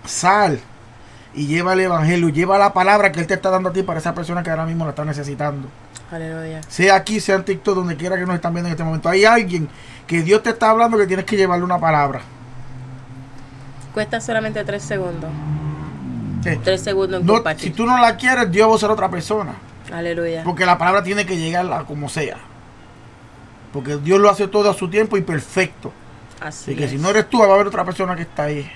Sal 0.05 0.61
y 1.35 1.47
lleva 1.47 1.73
el 1.73 1.81
Evangelio, 1.81 2.29
lleva 2.29 2.59
la 2.59 2.73
palabra 2.73 3.13
que 3.13 3.21
Él 3.21 3.27
te 3.27 3.35
está 3.35 3.51
dando 3.51 3.71
a 3.71 3.73
ti 3.73 3.83
para 3.83 4.01
esa 4.01 4.15
persona 4.15 4.43
que 4.43 4.51
ahora 4.51 4.67
mismo 4.67 4.85
la 4.85 4.91
está 4.91 5.05
necesitando. 5.05 5.69
Aleluya. 6.15 6.61
Sea 6.69 6.95
aquí, 6.95 7.19
sea 7.19 7.35
en 7.35 7.45
TikTok, 7.45 7.75
donde 7.75 7.97
quiera 7.97 8.17
que 8.17 8.25
nos 8.25 8.37
están 8.37 8.55
viendo 8.55 8.69
en 8.69 8.73
este 8.73 8.85
momento. 8.85 9.09
Hay 9.09 9.25
alguien 9.25 9.69
que 10.07 10.23
Dios 10.23 10.45
te 10.45 10.51
está 10.51 10.71
hablando 10.71 10.97
que 10.97 11.09
tienes 11.09 11.25
que 11.25 11.37
llevarle 11.37 11.65
una 11.65 11.81
palabra. 11.81 12.21
Cuesta 13.93 14.21
solamente 14.21 14.63
tres 14.65 14.85
segundos. 14.85 15.31
Tres 16.63 16.83
segundos 16.83 17.23
en 17.23 17.59
Si 17.59 17.71
tú 17.71 17.85
no 17.85 17.99
la 17.99 18.17
quieres, 18.17 18.49
Dios 18.51 18.71
va 18.71 18.77
a 18.77 18.79
ser 18.79 18.91
otra 18.91 19.11
persona. 19.11 19.55
Aleluya. 19.93 20.45
Porque 20.45 20.65
la 20.65 20.79
palabra 20.79 21.03
tiene 21.03 21.27
que 21.27 21.37
llegar 21.37 21.73
a 21.73 21.85
como 21.85 22.09
sea. 22.09 22.37
Porque 23.73 23.97
Dios 23.97 24.21
lo 24.21 24.31
hace 24.31 24.47
todo 24.47 24.71
a 24.71 24.75
su 24.75 24.89
tiempo 24.89 25.17
y 25.17 25.23
perfecto. 25.23 25.93
Así 26.41 26.73
y 26.73 26.77
que 26.77 26.89
si 26.89 26.97
no 26.97 27.11
eres 27.11 27.29
tú, 27.29 27.41
va 27.41 27.47
a 27.47 27.55
haber 27.55 27.67
otra 27.67 27.85
persona 27.85 28.15
que 28.15 28.23
está 28.23 28.45
ahí. 28.45 28.71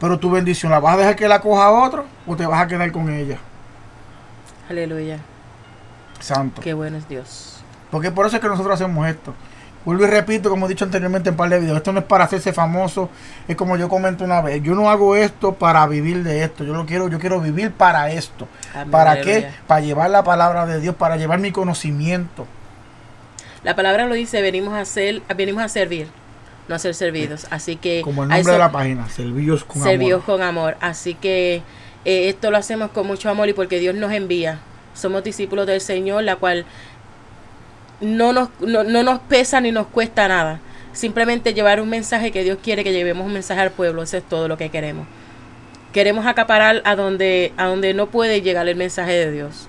Pero 0.00 0.18
tu 0.18 0.30
bendición, 0.30 0.72
¿la 0.72 0.80
vas 0.80 0.94
a 0.94 0.98
dejar 0.98 1.16
que 1.16 1.28
la 1.28 1.40
coja 1.40 1.70
otro 1.70 2.06
o 2.26 2.34
te 2.34 2.46
vas 2.46 2.62
a 2.62 2.66
quedar 2.66 2.90
con 2.92 3.12
ella? 3.12 3.36
Aleluya. 4.70 5.18
Santo. 6.20 6.62
Qué 6.62 6.74
bueno 6.74 6.96
es 6.96 7.08
Dios. 7.08 7.60
Porque 7.90 8.10
por 8.10 8.26
eso 8.26 8.36
es 8.36 8.42
que 8.42 8.48
nosotros 8.48 8.74
hacemos 8.74 9.06
esto. 9.08 9.34
Vuelvo 9.86 10.02
y 10.02 10.08
repito, 10.08 10.50
como 10.50 10.66
he 10.66 10.68
dicho 10.68 10.84
anteriormente 10.84 11.28
en 11.28 11.34
un 11.34 11.36
par 11.36 11.48
de 11.48 11.60
videos, 11.60 11.76
esto 11.76 11.92
no 11.92 12.00
es 12.00 12.06
para 12.06 12.24
hacerse 12.24 12.52
famoso, 12.52 13.08
es 13.46 13.54
como 13.54 13.76
yo 13.76 13.88
comento 13.88 14.24
una 14.24 14.40
vez, 14.40 14.60
yo 14.60 14.74
no 14.74 14.90
hago 14.90 15.14
esto 15.14 15.54
para 15.54 15.86
vivir 15.86 16.24
de 16.24 16.42
esto, 16.42 16.64
yo 16.64 16.74
lo 16.74 16.86
quiero, 16.86 17.08
yo 17.08 17.20
quiero 17.20 17.40
vivir 17.40 17.70
para 17.70 18.10
esto. 18.10 18.48
¿Para 18.90 19.20
qué? 19.20 19.48
Para 19.68 19.80
llevar 19.80 20.10
la 20.10 20.24
palabra 20.24 20.66
de 20.66 20.80
Dios, 20.80 20.96
para 20.96 21.16
llevar 21.16 21.38
mi 21.38 21.52
conocimiento. 21.52 22.48
La 23.62 23.76
palabra 23.76 24.06
lo 24.06 24.14
dice, 24.14 24.42
venimos 24.42 24.74
a 24.74 24.84
ser, 24.84 25.22
venimos 25.36 25.62
a 25.62 25.68
servir, 25.68 26.08
no 26.66 26.74
a 26.74 26.80
ser 26.80 26.94
servidos. 26.96 27.46
Así 27.50 27.76
que 27.76 28.02
como 28.02 28.24
el 28.24 28.28
nombre 28.28 28.54
de 28.54 28.58
la 28.58 28.72
página, 28.72 29.08
servidos 29.08 29.62
con 29.62 29.84
servidos 29.84 30.24
con 30.24 30.42
amor. 30.42 30.76
Así 30.80 31.14
que 31.14 31.62
eh, 32.04 32.28
esto 32.28 32.50
lo 32.50 32.56
hacemos 32.56 32.90
con 32.90 33.06
mucho 33.06 33.30
amor 33.30 33.48
y 33.48 33.52
porque 33.52 33.78
Dios 33.78 33.94
nos 33.94 34.10
envía. 34.10 34.58
Somos 34.96 35.22
discípulos 35.22 35.66
del 35.66 35.80
Señor, 35.80 36.24
la 36.24 36.36
cual 36.36 36.64
no 38.00 38.32
nos, 38.32 38.48
no, 38.60 38.84
no 38.84 39.02
nos 39.02 39.20
pesa 39.20 39.60
ni 39.60 39.72
nos 39.72 39.86
cuesta 39.86 40.26
nada. 40.28 40.60
Simplemente 40.92 41.54
llevar 41.54 41.80
un 41.80 41.88
mensaje 41.88 42.32
que 42.32 42.42
Dios 42.42 42.58
quiere 42.62 42.82
que 42.82 42.92
llevemos 42.92 43.26
un 43.26 43.32
mensaje 43.32 43.60
al 43.60 43.70
pueblo. 43.70 44.02
Eso 44.02 44.16
es 44.16 44.24
todo 44.24 44.48
lo 44.48 44.56
que 44.56 44.70
queremos. 44.70 45.06
Queremos 45.92 46.26
acaparar 46.26 46.82
a 46.84 46.96
donde, 46.96 47.52
a 47.56 47.66
donde 47.66 47.94
no 47.94 48.08
puede 48.08 48.42
llegar 48.42 48.68
el 48.68 48.76
mensaje 48.76 49.12
de 49.12 49.30
Dios. 49.30 49.68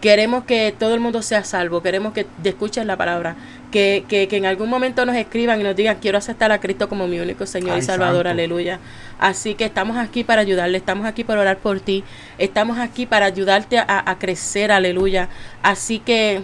Queremos 0.00 0.44
que 0.44 0.72
todo 0.78 0.94
el 0.94 1.00
mundo 1.00 1.22
sea 1.22 1.42
salvo, 1.42 1.82
queremos 1.82 2.12
que 2.12 2.24
escuchen 2.44 2.86
la 2.86 2.96
palabra, 2.96 3.34
que, 3.72 4.04
que, 4.08 4.28
que, 4.28 4.36
en 4.36 4.46
algún 4.46 4.70
momento 4.70 5.04
nos 5.04 5.16
escriban 5.16 5.60
y 5.60 5.64
nos 5.64 5.74
digan, 5.74 5.96
quiero 6.00 6.18
aceptar 6.18 6.52
a 6.52 6.60
Cristo 6.60 6.88
como 6.88 7.08
mi 7.08 7.18
único 7.18 7.46
Señor 7.46 7.78
y 7.78 7.82
Salvador, 7.82 8.28
aleluya. 8.28 8.78
Así 9.18 9.54
que 9.54 9.64
estamos 9.64 9.96
aquí 9.96 10.22
para 10.22 10.42
ayudarle, 10.42 10.78
estamos 10.78 11.04
aquí 11.04 11.24
para 11.24 11.40
orar 11.40 11.58
por 11.58 11.80
ti, 11.80 12.04
estamos 12.38 12.78
aquí 12.78 13.06
para 13.06 13.26
ayudarte 13.26 13.78
a, 13.78 14.16
crecer, 14.20 14.70
aleluya. 14.70 15.28
Así 15.64 15.98
que 15.98 16.42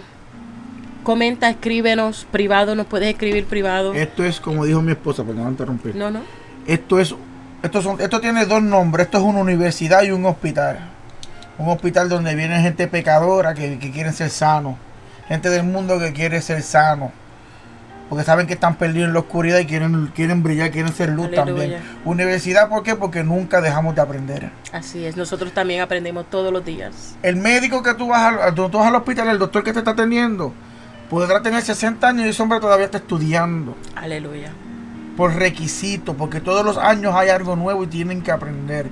comenta, 1.03 1.49
escríbenos 1.49 2.27
privado, 2.29 2.75
nos 2.75 2.87
puedes 2.87 3.07
escribir 3.07 3.45
privado. 3.45 3.93
Esto 3.93 4.25
es 4.25 4.41
como 4.41 4.65
dijo 4.65 4.81
mi 4.81 4.91
esposa, 4.91 5.23
perdón, 5.23 5.51
interrumpir. 5.51 5.95
No, 5.95 6.11
no. 6.11 6.23
Esto 6.67 6.99
es, 6.99 7.15
esto 7.63 7.81
son, 7.81 8.01
esto 8.01 8.19
tiene 8.19 8.45
dos 8.45 8.61
nombres, 8.61 9.05
esto 9.05 9.19
es 9.19 9.23
una 9.23 9.39
universidad 9.39 10.03
y 10.03 10.11
un 10.11 10.25
hospital 10.25 10.94
un 11.57 11.69
hospital 11.69 12.09
donde 12.09 12.35
viene 12.35 12.61
gente 12.61 12.87
pecadora 12.87 13.53
que, 13.53 13.79
que 13.79 13.91
quieren 13.91 14.13
ser 14.13 14.29
sanos, 14.29 14.75
gente 15.27 15.49
del 15.49 15.63
mundo 15.63 15.99
que 15.99 16.13
quiere 16.13 16.41
ser 16.41 16.61
sano, 16.61 17.11
porque 18.09 18.23
saben 18.23 18.45
que 18.45 18.53
están 18.53 18.75
perdidos 18.75 19.07
en 19.07 19.13
la 19.13 19.19
oscuridad 19.19 19.59
y 19.59 19.65
quieren, 19.65 20.11
quieren 20.13 20.43
brillar, 20.43 20.69
quieren 20.69 20.93
ser 20.93 21.09
luz 21.09 21.31
también. 21.31 21.77
Universidad, 22.03 22.69
¿por 22.69 22.83
qué? 22.83 22.95
Porque 22.95 23.23
nunca 23.23 23.61
dejamos 23.61 23.95
de 23.95 24.01
aprender. 24.01 24.51
Así 24.71 25.05
es, 25.05 25.17
nosotros 25.17 25.51
también 25.53 25.81
aprendemos 25.81 26.29
todos 26.29 26.53
los 26.53 26.63
días. 26.63 27.15
El 27.23 27.35
médico 27.37 27.81
que 27.81 27.95
tú 27.95 28.07
vas, 28.07 28.39
al, 28.39 28.53
tú 28.53 28.69
vas 28.69 28.87
al 28.87 28.95
hospital, 28.95 29.29
el 29.29 29.39
doctor 29.39 29.63
que 29.63 29.73
te 29.73 29.79
está 29.79 29.91
atendiendo, 29.91 30.53
podrá 31.09 31.41
tener 31.41 31.61
60 31.63 32.07
años 32.07 32.25
y 32.27 32.29
ese 32.29 32.43
hombre 32.43 32.59
todavía 32.59 32.85
está 32.85 32.99
estudiando. 32.99 33.75
Aleluya. 33.95 34.51
Por 35.17 35.33
requisito, 35.33 36.13
porque 36.13 36.41
todos 36.41 36.63
los 36.63 36.77
años 36.77 37.15
hay 37.15 37.29
algo 37.29 37.55
nuevo 37.55 37.85
y 37.85 37.87
tienen 37.87 38.21
que 38.21 38.31
aprender. 38.31 38.87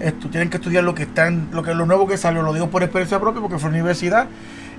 Esto, 0.00 0.28
tienen 0.28 0.50
que 0.50 0.58
estudiar 0.58 0.84
lo 0.84 0.94
que 0.94 1.04
está 1.04 1.26
en, 1.26 1.48
lo 1.52 1.62
que 1.62 1.74
lo 1.74 1.86
nuevo 1.86 2.06
que 2.06 2.16
salió, 2.16 2.42
lo 2.42 2.52
digo 2.52 2.68
por 2.68 2.82
experiencia 2.82 3.18
propia 3.18 3.40
porque 3.40 3.58
fue 3.58 3.70
universidad 3.70 4.26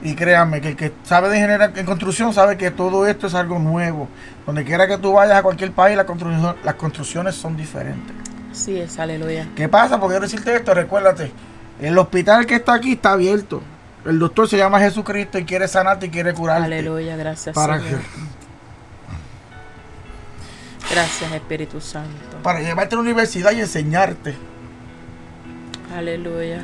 y 0.02 0.16
créanme 0.16 0.62
que 0.62 0.70
el 0.70 0.76
que 0.76 0.94
sabe 1.04 1.30
de 1.30 1.38
generar 1.40 1.74
en 1.76 1.86
construcción 1.86 2.34
sabe 2.34 2.58
que 2.58 2.72
todo 2.72 3.06
esto 3.06 3.28
es 3.28 3.34
algo 3.34 3.60
nuevo. 3.60 4.08
Donde 4.46 4.64
quiera 4.64 4.88
que 4.88 4.98
tú 4.98 5.14
vayas 5.14 5.38
a 5.38 5.44
cualquier 5.44 5.72
país, 5.72 5.98
la 5.98 6.06
construcción, 6.06 6.56
las 6.64 6.76
construcciones 6.76 7.36
son 7.36 7.58
diferentes. 7.58 8.16
Sí, 8.54 8.80
es 8.80 8.98
aleluya. 8.98 9.48
¿Qué 9.56 9.68
pasa? 9.68 10.00
Porque 10.00 10.14
quiero 10.14 10.26
decirte 10.26 10.56
esto, 10.56 10.74
recuérdate, 10.74 11.32
el 11.82 11.98
hospital 11.98 12.46
que 12.46 12.56
está 12.56 12.74
aquí 12.74 12.94
está 12.94 13.12
abierto. 13.14 13.62
El 14.06 14.18
doctor 14.20 14.48
se 14.48 14.58
llama 14.58 14.80
Jesucristo 14.80 15.38
y 15.38 15.46
quiere 15.46 15.68
sanarte 15.68 16.06
y 16.06 16.10
quiere 16.10 16.34
curarte. 16.34 16.66
Aleluya, 16.66 17.18
gracias. 17.18 17.54
Para 17.54 17.82
Gracias, 20.90 21.32
Espíritu 21.32 21.80
Santo. 21.82 22.38
Para 22.42 22.62
llevarte 22.62 22.96
a 22.96 22.98
la 22.98 23.02
universidad 23.04 23.52
y 23.52 23.60
enseñarte. 23.60 24.36
Aleluya. 25.96 26.62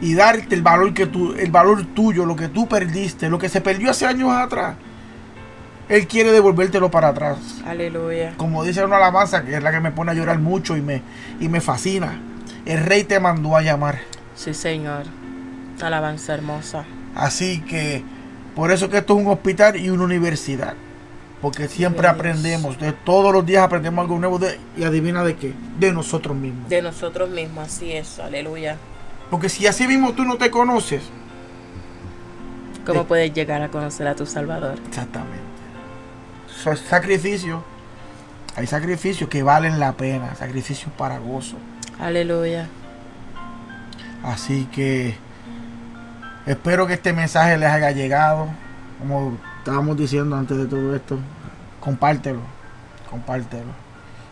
Y 0.00 0.14
darte 0.14 0.54
el 0.54 0.62
valor 0.62 0.94
que 0.94 1.06
tú, 1.06 1.34
el 1.34 1.50
valor 1.50 1.84
tuyo, 1.94 2.26
lo 2.26 2.34
que 2.34 2.48
tú 2.48 2.68
perdiste, 2.68 3.28
lo 3.28 3.38
que 3.38 3.48
se 3.48 3.60
perdió 3.60 3.90
hace 3.90 4.06
años 4.06 4.32
atrás. 4.32 4.76
Él 5.88 6.06
quiere 6.06 6.32
devolvértelo 6.32 6.90
para 6.90 7.08
atrás. 7.08 7.38
Aleluya. 7.66 8.34
Como 8.36 8.64
dice 8.64 8.84
una 8.84 8.96
alabanza, 8.96 9.44
que 9.44 9.56
es 9.56 9.62
la 9.62 9.70
que 9.70 9.80
me 9.80 9.92
pone 9.92 10.12
a 10.12 10.14
llorar 10.14 10.38
mucho 10.38 10.76
y 10.76 10.80
me, 10.80 11.02
y 11.38 11.48
me 11.48 11.60
fascina. 11.60 12.20
El 12.64 12.84
rey 12.84 13.04
te 13.04 13.20
mandó 13.20 13.56
a 13.56 13.62
llamar. 13.62 13.98
Sí, 14.34 14.54
Señor. 14.54 15.04
Alabanza 15.80 16.34
hermosa. 16.34 16.84
Así 17.14 17.60
que, 17.60 18.02
por 18.54 18.70
eso 18.70 18.88
que 18.88 18.98
esto 18.98 19.18
es 19.18 19.24
un 19.24 19.30
hospital 19.30 19.76
y 19.76 19.90
una 19.90 20.04
universidad. 20.04 20.74
Porque 21.42 21.66
siempre 21.66 22.06
aprendemos, 22.06 22.78
de, 22.78 22.92
todos 22.92 23.32
los 23.32 23.44
días 23.44 23.64
aprendemos 23.64 24.00
algo 24.00 24.16
nuevo 24.16 24.38
de, 24.38 24.60
y 24.76 24.84
adivina 24.84 25.24
de 25.24 25.34
qué, 25.34 25.52
de 25.76 25.92
nosotros 25.92 26.36
mismos. 26.36 26.68
De 26.68 26.80
nosotros 26.80 27.28
mismos, 27.28 27.66
así 27.66 27.92
es, 27.92 28.20
aleluya. 28.20 28.76
Porque 29.28 29.48
si 29.48 29.66
así 29.66 29.88
mismo 29.88 30.12
tú 30.12 30.24
no 30.24 30.36
te 30.36 30.52
conoces, 30.52 31.02
¿cómo 32.86 33.04
puedes 33.06 33.34
llegar 33.34 33.60
a 33.60 33.68
conocer 33.70 34.06
a 34.06 34.14
tu 34.14 34.24
Salvador? 34.24 34.78
Exactamente. 34.86 35.42
So, 36.62 36.76
sacrificio, 36.76 37.64
hay 38.54 38.68
sacrificios 38.68 39.28
que 39.28 39.42
valen 39.42 39.80
la 39.80 39.94
pena, 39.94 40.36
sacrificios 40.36 40.92
para 40.96 41.18
gozo. 41.18 41.56
Aleluya. 41.98 42.68
Así 44.22 44.68
que 44.72 45.16
espero 46.46 46.86
que 46.86 46.94
este 46.94 47.12
mensaje 47.12 47.58
les 47.58 47.68
haya 47.68 47.90
llegado. 47.90 48.46
Como 49.00 49.36
estábamos 49.62 49.96
diciendo 49.96 50.34
antes 50.34 50.58
de 50.58 50.66
todo 50.66 50.92
esto, 50.94 51.16
compártelo, 51.78 52.40
compártelo. 53.08 53.70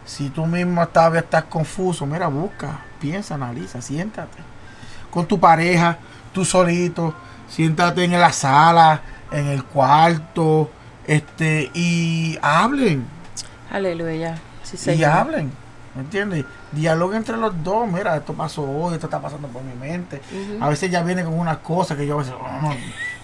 Si 0.05 0.29
tú 0.29 0.45
mismo 0.45 0.85
todavía 0.89 1.21
estás 1.21 1.45
confuso, 1.45 2.05
mira, 2.05 2.27
busca, 2.27 2.81
piensa, 3.01 3.37
analiza, 3.37 3.81
siéntate. 3.81 4.39
Con 5.09 5.27
tu 5.27 5.39
pareja, 5.39 5.99
tú 6.33 6.45
solito, 6.45 7.15
siéntate 7.49 8.03
en 8.03 8.19
la 8.19 8.33
sala, 8.33 9.03
en 9.31 9.47
el 9.47 9.63
cuarto, 9.63 10.69
este, 11.07 11.71
y 11.75 12.37
hablen. 12.43 13.07
Aleluya. 13.71 14.37
Sí, 14.65 14.91
y 14.91 15.05
hablen. 15.05 15.53
¿Me 15.95 16.03
entiendes? 16.03 16.45
Diálogo 16.73 17.15
entre 17.15 17.37
los 17.37 17.63
dos. 17.63 17.89
Mira, 17.89 18.17
esto 18.17 18.33
pasó 18.33 18.63
hoy, 18.63 18.95
esto 18.95 19.07
está 19.07 19.21
pasando 19.21 19.47
por 19.47 19.63
mi 19.63 19.75
mente. 19.75 20.21
A 20.61 20.69
veces 20.69 20.91
ya 20.91 21.05
viene 21.05 21.23
con 21.23 21.39
unas 21.39 21.59
cosas 21.59 21.97
que 21.97 22.05
yo 22.05 22.15
a 22.15 22.19
veces 22.19 22.35
oh, 22.35 22.75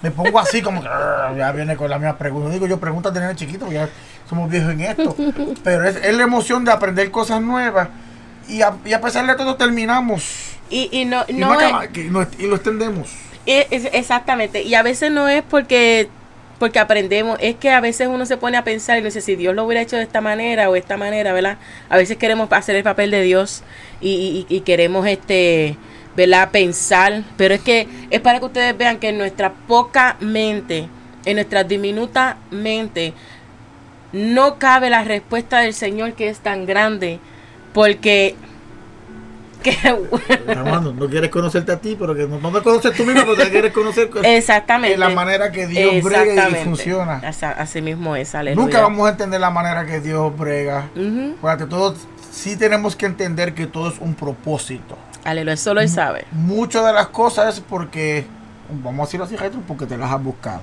me 0.06 0.12
pongo 0.12 0.38
así 0.38 0.62
como 0.62 0.80
que 0.80 0.88
ya 1.36 1.52
viene 1.52 1.76
con 1.76 1.90
la 1.90 1.98
misma 1.98 2.16
pregunta. 2.16 2.50
Digo, 2.50 2.66
yo 2.66 2.78
pregunta 2.78 3.12
tener 3.12 3.34
chiquito, 3.34 3.60
porque 3.60 3.74
ya 3.74 3.88
somos 4.28 4.48
viejos 4.48 4.72
en 4.72 4.80
esto. 4.82 5.16
Pero 5.64 5.88
es, 5.88 6.16
la 6.16 6.22
emoción 6.22 6.64
de 6.64 6.70
aprender 6.70 7.10
cosas 7.10 7.42
nuevas. 7.42 7.88
Y 8.48 8.62
a, 8.62 8.74
y 8.84 8.92
a 8.92 9.00
pesar 9.00 9.26
de 9.26 9.34
todo 9.34 9.56
terminamos. 9.56 10.52
Y, 10.70 10.88
y 10.92 11.04
no, 11.04 11.24
y, 11.26 11.32
no, 11.32 11.56
y 12.38 12.46
lo 12.46 12.54
extendemos. 12.54 13.10
exactamente. 13.46 14.62
Y 14.62 14.74
a 14.74 14.82
veces 14.82 15.10
no 15.10 15.28
es 15.28 15.42
porque 15.42 16.08
porque 16.58 16.78
aprendemos, 16.78 17.36
es 17.42 17.56
que 17.56 17.70
a 17.70 17.82
veces 17.82 18.08
uno 18.08 18.24
se 18.24 18.38
pone 18.38 18.56
a 18.56 18.64
pensar 18.64 18.98
y 18.98 19.02
dice, 19.02 19.20
si 19.20 19.36
Dios 19.36 19.54
lo 19.54 19.64
hubiera 19.66 19.82
hecho 19.82 19.96
de 19.96 20.02
esta 20.02 20.22
manera 20.22 20.70
o 20.70 20.72
de 20.72 20.78
esta 20.78 20.96
manera, 20.96 21.34
¿verdad? 21.34 21.58
A 21.90 21.98
veces 21.98 22.16
queremos 22.16 22.50
hacer 22.50 22.76
el 22.76 22.82
papel 22.82 23.10
de 23.10 23.20
Dios 23.20 23.62
y, 24.00 24.46
y, 24.48 24.60
queremos, 24.60 25.06
este, 25.06 25.76
¿verdad? 26.16 26.50
Pensar, 26.50 27.22
pero 27.36 27.54
es 27.54 27.60
que 27.60 27.86
es 28.10 28.20
para 28.20 28.38
que 28.38 28.46
ustedes 28.46 28.76
vean 28.76 28.98
que 28.98 29.10
en 29.10 29.18
nuestra 29.18 29.52
poca 29.52 30.16
mente, 30.20 30.88
en 31.24 31.34
nuestra 31.34 31.64
diminuta 31.64 32.38
mente, 32.50 33.12
no 34.12 34.58
cabe 34.58 34.90
la 34.90 35.04
respuesta 35.04 35.60
del 35.60 35.74
Señor 35.74 36.14
que 36.14 36.28
es 36.28 36.38
tan 36.38 36.64
grande, 36.64 37.20
porque 37.72 38.34
no 40.94 41.08
quieres 41.08 41.30
conocerte 41.30 41.72
a 41.72 41.78
ti, 41.78 41.96
pero 41.98 42.14
que 42.14 42.26
no, 42.26 42.52
te 42.52 42.62
conoces 42.62 42.96
tú 42.96 43.04
mismo, 43.04 43.22
pero 43.22 43.36
te 43.36 43.50
quieres 43.50 43.72
conocer 43.72 44.10
Exactamente. 44.22 44.96
la 44.96 45.08
manera 45.10 45.50
que 45.50 45.66
Dios 45.66 46.02
brega 46.02 46.48
y 46.50 46.54
funciona. 46.64 47.20
Así 47.58 47.82
mismo 47.82 48.16
es, 48.16 48.34
Nunca 48.54 48.80
vamos 48.80 49.06
a 49.06 49.10
entender 49.10 49.40
la 49.40 49.50
manera 49.50 49.84
que 49.84 50.00
Dios 50.00 50.36
brega. 50.36 50.88
todos 51.68 52.06
sí 52.30 52.56
tenemos 52.56 52.96
que 52.96 53.06
entender 53.06 53.54
que 53.54 53.66
todo 53.66 53.88
es 53.88 53.98
un 53.98 54.14
propósito. 54.14 54.96
Aleluya, 55.26 55.54
eso 55.54 55.74
lo 55.74 55.86
sabe. 55.88 56.24
Muchas 56.30 56.86
de 56.86 56.92
las 56.92 57.08
cosas 57.08 57.56
es 57.56 57.60
porque, 57.60 58.24
vamos 58.70 59.00
a 59.00 59.02
decirlo 59.06 59.26
así, 59.26 59.36
porque 59.66 59.84
te 59.84 59.98
las 59.98 60.12
has 60.12 60.22
buscado. 60.22 60.60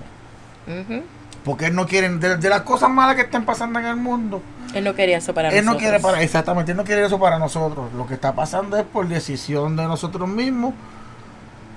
Porque 1.44 1.66
él 1.66 1.76
no 1.76 1.86
quiere, 1.86 2.08
de, 2.10 2.50
las 2.50 2.62
cosas 2.62 2.90
malas 2.90 3.16
que 3.16 3.24
están 3.24 3.44
pasando 3.44 3.78
en 3.80 3.86
el 3.86 3.98
mundo, 3.98 4.42
él 4.74 4.86
no 4.86 4.96
quería 4.96 5.18
eso 5.18 5.34
para 5.34 5.50
él 5.50 5.56
nosotros. 5.58 5.74
No 5.74 5.80
quiere 5.80 6.00
para, 6.00 6.22
exactamente, 6.22 6.72
él 6.72 6.78
no 6.78 6.86
quiere 6.86 7.06
eso 7.06 7.20
para 7.20 7.38
nosotros. 7.38 7.92
Lo 7.94 8.08
que 8.08 8.14
está 8.14 8.34
pasando 8.34 8.78
es 8.78 8.86
por 8.86 9.06
decisión 9.06 9.76
de 9.76 9.84
nosotros 9.84 10.30
mismos 10.30 10.74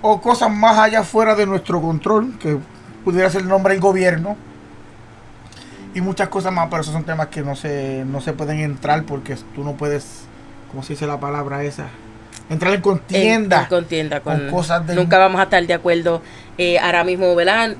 o 0.01 0.20
cosas 0.20 0.51
más 0.53 0.79
allá 0.79 1.03
fuera 1.03 1.35
de 1.35 1.44
nuestro 1.44 1.83
control, 1.83 2.38
que 2.38 2.57
pudiera 3.05 3.29
ser 3.29 3.42
el 3.42 3.49
nombre 3.49 3.75
del 3.75 3.83
gobierno. 3.83 4.37
Y 5.92 6.01
muchas 6.01 6.29
cosas 6.29 6.53
más, 6.53 6.68
pero 6.70 6.83
esos 6.83 6.92
son 6.92 7.03
temas 7.03 7.27
que 7.27 7.42
no 7.42 7.57
se, 7.57 8.05
no 8.07 8.20
se 8.20 8.33
pueden 8.33 8.61
entrar 8.61 9.03
porque 9.03 9.37
tú 9.57 9.64
no 9.64 9.72
puedes, 9.72 10.22
¿cómo 10.70 10.85
se 10.85 10.92
dice 10.92 11.09
la 11.09 11.18
palabra 11.18 11.64
esa? 11.64 11.88
Entrar 12.48 12.74
en 12.74 12.80
contienda. 12.80 13.62
En, 13.62 13.68
contienda 13.68 14.20
con, 14.20 14.50
cosas 14.50 14.87
de... 14.87 14.94
Nunca 14.94 15.18
vamos 15.18 15.40
a 15.40 15.44
estar 15.44 15.66
de 15.66 15.74
acuerdo 15.74 16.22
eh, 16.59 16.78
ahora 16.78 17.04
mismo, 17.04 17.35
¿verdad? 17.35 17.76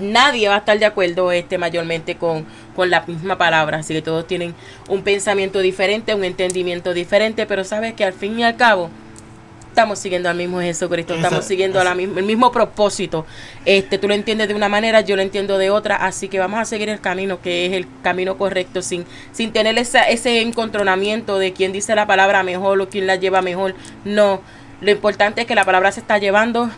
nadie 0.00 0.48
va 0.48 0.54
a 0.54 0.58
estar 0.58 0.78
de 0.78 0.86
acuerdo 0.86 1.30
este 1.30 1.58
mayormente 1.58 2.16
con, 2.16 2.46
con 2.74 2.88
la 2.88 3.02
misma 3.02 3.36
palabra, 3.36 3.78
así 3.78 3.92
que 3.92 4.02
todos 4.02 4.26
tienen 4.26 4.54
un 4.88 5.02
pensamiento 5.02 5.60
diferente, 5.60 6.14
un 6.14 6.24
entendimiento 6.24 6.94
diferente, 6.94 7.44
pero 7.46 7.64
sabes 7.64 7.94
que 7.94 8.04
al 8.04 8.14
fin 8.14 8.38
y 8.38 8.44
al 8.44 8.56
cabo 8.56 8.88
estamos 9.80 9.98
siguiendo 9.98 10.28
al 10.28 10.36
mismo 10.36 10.60
Jesucristo, 10.60 11.14
estamos 11.14 11.42
siguiendo 11.46 11.82
la, 11.82 11.92
el 11.92 12.22
mismo 12.22 12.52
propósito. 12.52 13.24
Este, 13.64 13.96
tú 13.96 14.08
lo 14.08 14.14
entiendes 14.14 14.48
de 14.48 14.54
una 14.54 14.68
manera, 14.68 15.00
yo 15.00 15.16
lo 15.16 15.22
entiendo 15.22 15.56
de 15.56 15.70
otra, 15.70 15.96
así 15.96 16.28
que 16.28 16.38
vamos 16.38 16.60
a 16.60 16.66
seguir 16.66 16.90
el 16.90 17.00
camino 17.00 17.40
que 17.40 17.64
es 17.64 17.72
el 17.72 17.86
camino 18.02 18.36
correcto, 18.36 18.82
sin, 18.82 19.06
sin 19.32 19.52
tener 19.52 19.78
esa, 19.78 20.02
ese 20.02 20.42
encontronamiento 20.42 21.38
de 21.38 21.54
quién 21.54 21.72
dice 21.72 21.94
la 21.94 22.06
palabra 22.06 22.42
mejor 22.42 22.78
o 22.78 22.90
quién 22.90 23.06
la 23.06 23.16
lleva 23.16 23.40
mejor. 23.40 23.74
No, 24.04 24.42
lo 24.82 24.90
importante 24.90 25.40
es 25.40 25.46
que 25.46 25.54
la 25.54 25.64
palabra 25.64 25.92
se 25.92 26.00
está 26.00 26.18
llevando 26.18 26.68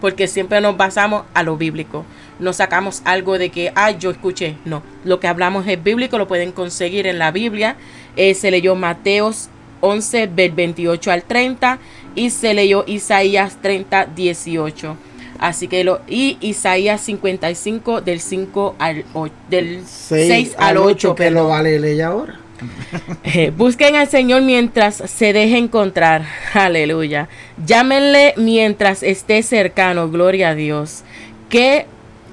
porque 0.00 0.28
siempre 0.28 0.60
nos 0.60 0.76
basamos 0.76 1.24
a 1.34 1.42
lo 1.42 1.56
bíblico. 1.56 2.04
No 2.38 2.52
sacamos 2.52 3.02
algo 3.04 3.36
de 3.36 3.50
que, 3.50 3.72
ah, 3.74 3.90
yo 3.90 4.12
escuché. 4.12 4.58
No, 4.64 4.84
lo 5.02 5.18
que 5.18 5.26
hablamos 5.26 5.66
es 5.66 5.82
bíblico, 5.82 6.18
lo 6.18 6.28
pueden 6.28 6.52
conseguir 6.52 7.08
en 7.08 7.18
la 7.18 7.32
Biblia. 7.32 7.74
Eh, 8.14 8.34
se 8.34 8.52
leyó 8.52 8.76
Mateos 8.76 9.48
11, 9.84 10.28
del 10.28 10.52
28 10.52 11.12
al 11.12 11.22
30 11.24 11.78
y 12.14 12.30
se 12.30 12.54
leyó 12.54 12.84
Isaías 12.86 13.58
30, 13.60 14.06
18. 14.06 14.96
Así 15.38 15.68
que 15.68 15.84
lo 15.84 16.00
y 16.08 16.38
Isaías 16.40 17.00
55 17.00 18.00
del 18.00 18.20
5 18.20 18.76
al 18.78 19.04
8, 19.12 19.34
del 19.50 19.82
6, 19.86 20.54
al 20.58 20.76
8, 20.78 21.14
que 21.14 21.30
lo 21.30 21.48
vale 21.48 21.78
leer 21.78 22.02
ahora. 22.02 22.40
Eh, 23.24 23.50
busquen 23.54 23.96
al 23.96 24.08
Señor 24.08 24.42
mientras 24.42 24.94
se 24.94 25.32
deje 25.32 25.58
encontrar. 25.58 26.24
Aleluya. 26.54 27.28
Llámenle 27.66 28.34
mientras 28.36 29.02
esté 29.02 29.42
cercano. 29.42 30.08
Gloria 30.08 30.50
a 30.50 30.54
Dios. 30.54 31.02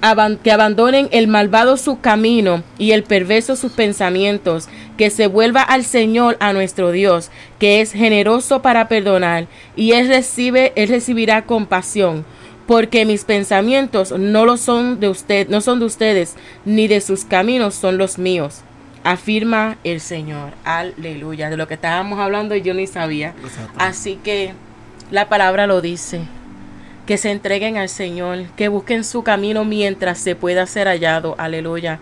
Que 0.02 0.38
que 0.44 0.52
abandonen 0.52 1.10
el 1.12 1.28
malvado 1.28 1.78
su 1.78 2.00
camino 2.00 2.64
y 2.80 2.92
el 2.92 3.04
perverso 3.04 3.56
sus 3.56 3.74
pensamientos, 3.74 4.68
que 4.98 5.12
se 5.12 5.28
vuelva 5.28 5.62
al 5.62 5.84
Señor, 5.84 6.38
a 6.40 6.54
nuestro 6.54 6.92
Dios, 6.92 7.30
que 7.60 7.82
es 7.82 7.92
generoso 7.92 8.64
para 8.64 8.88
perdonar, 8.88 9.46
y 9.76 9.92
él 9.92 10.08
recibe, 10.08 10.74
él 10.76 10.90
recibirá 10.90 11.44
compasión, 11.44 12.26
porque 12.66 13.06
mis 13.06 13.26
pensamientos 13.26 14.12
no 14.12 14.46
lo 14.46 14.58
son 14.58 15.00
de 15.00 15.10
usted, 15.10 15.48
no 15.50 15.62
son 15.62 15.80
de 15.80 15.86
ustedes, 15.86 16.36
ni 16.66 16.88
de 16.88 17.00
sus 17.00 17.24
caminos 17.24 17.76
son 17.76 18.00
los 18.00 18.18
míos. 18.18 18.62
Afirma 19.04 19.78
el 19.84 20.00
Señor. 20.00 20.54
Aleluya. 20.64 21.50
De 21.50 21.58
lo 21.58 21.68
que 21.68 21.74
estábamos 21.74 22.20
hablando 22.20 22.56
yo 22.56 22.74
ni 22.74 22.86
sabía. 22.86 23.34
Así 23.78 24.20
que 24.24 24.54
la 25.10 25.28
palabra 25.28 25.66
lo 25.66 25.82
dice 25.82 26.22
que 27.12 27.17
se 27.17 27.30
entreguen 27.30 27.76
al 27.76 27.89
Señor, 27.89 28.45
que 28.56 28.69
busquen 28.69 29.04
su 29.04 29.21
camino 29.21 29.65
mientras 29.65 30.17
se 30.17 30.34
pueda 30.34 30.65
ser 30.65 30.88
hallado. 30.88 31.36
Aleluya. 31.38 32.00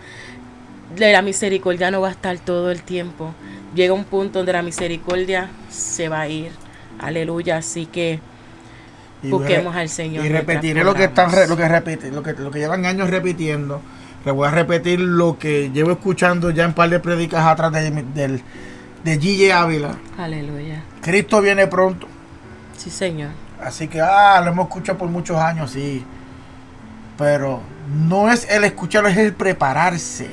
La 0.98 1.24
misericordia 1.24 1.90
no 1.90 2.00
va 2.00 2.10
a 2.10 2.12
estar 2.12 2.38
todo 2.38 2.70
el 2.70 2.84
tiempo. 2.84 3.34
Llega 3.74 3.92
un 3.92 4.04
punto 4.04 4.38
donde 4.38 4.54
la 4.54 4.62
misericordia 4.62 5.50
se 5.68 6.10
va 6.10 6.20
a 6.20 6.28
ir. 6.28 6.52
Aleluya. 7.00 7.58
Así 7.58 7.88
que 7.88 8.20
busquemos 9.24 9.76
al 9.76 9.90
Señor. 9.90 10.24
Y 10.24 10.30
repetiré 10.30 10.84
lo 10.84 10.94
que 10.94 11.06
están 11.06 11.32
lo 11.50 11.58
que 11.58 11.68
repite, 11.68 12.12
lo 12.12 12.22
que, 12.22 12.34
lo 12.34 12.52
que 12.52 12.60
llevan 12.60 12.86
años 12.86 13.10
repitiendo. 13.10 13.82
Le 14.26 14.32
voy 14.32 14.48
a 14.48 14.52
repetir 14.52 15.00
lo 15.00 15.40
que 15.40 15.72
llevo 15.74 15.90
escuchando 15.90 16.52
ya 16.52 16.66
en 16.66 16.74
par 16.74 16.92
de 16.92 17.00
predicas 17.00 17.48
atrás 17.48 17.72
de, 17.72 17.90
del, 18.14 18.44
de 19.04 19.18
Gille 19.18 19.54
Ávila. 19.54 19.98
Aleluya. 20.20 20.84
Cristo 21.02 21.42
viene 21.42 21.66
pronto. 21.66 22.08
Sí, 22.78 22.92
Señor. 22.92 23.49
Así 23.64 23.88
que, 23.88 24.02
ah, 24.02 24.42
lo 24.42 24.52
hemos 24.52 24.68
escuchado 24.68 24.98
por 24.98 25.10
muchos 25.10 25.38
años, 25.38 25.72
sí. 25.72 26.06
Pero 27.18 27.62
no 28.08 28.32
es 28.32 28.50
el 28.50 28.64
escucharlo, 28.64 29.10
es 29.10 29.18
el 29.18 29.34
prepararse. 29.34 30.30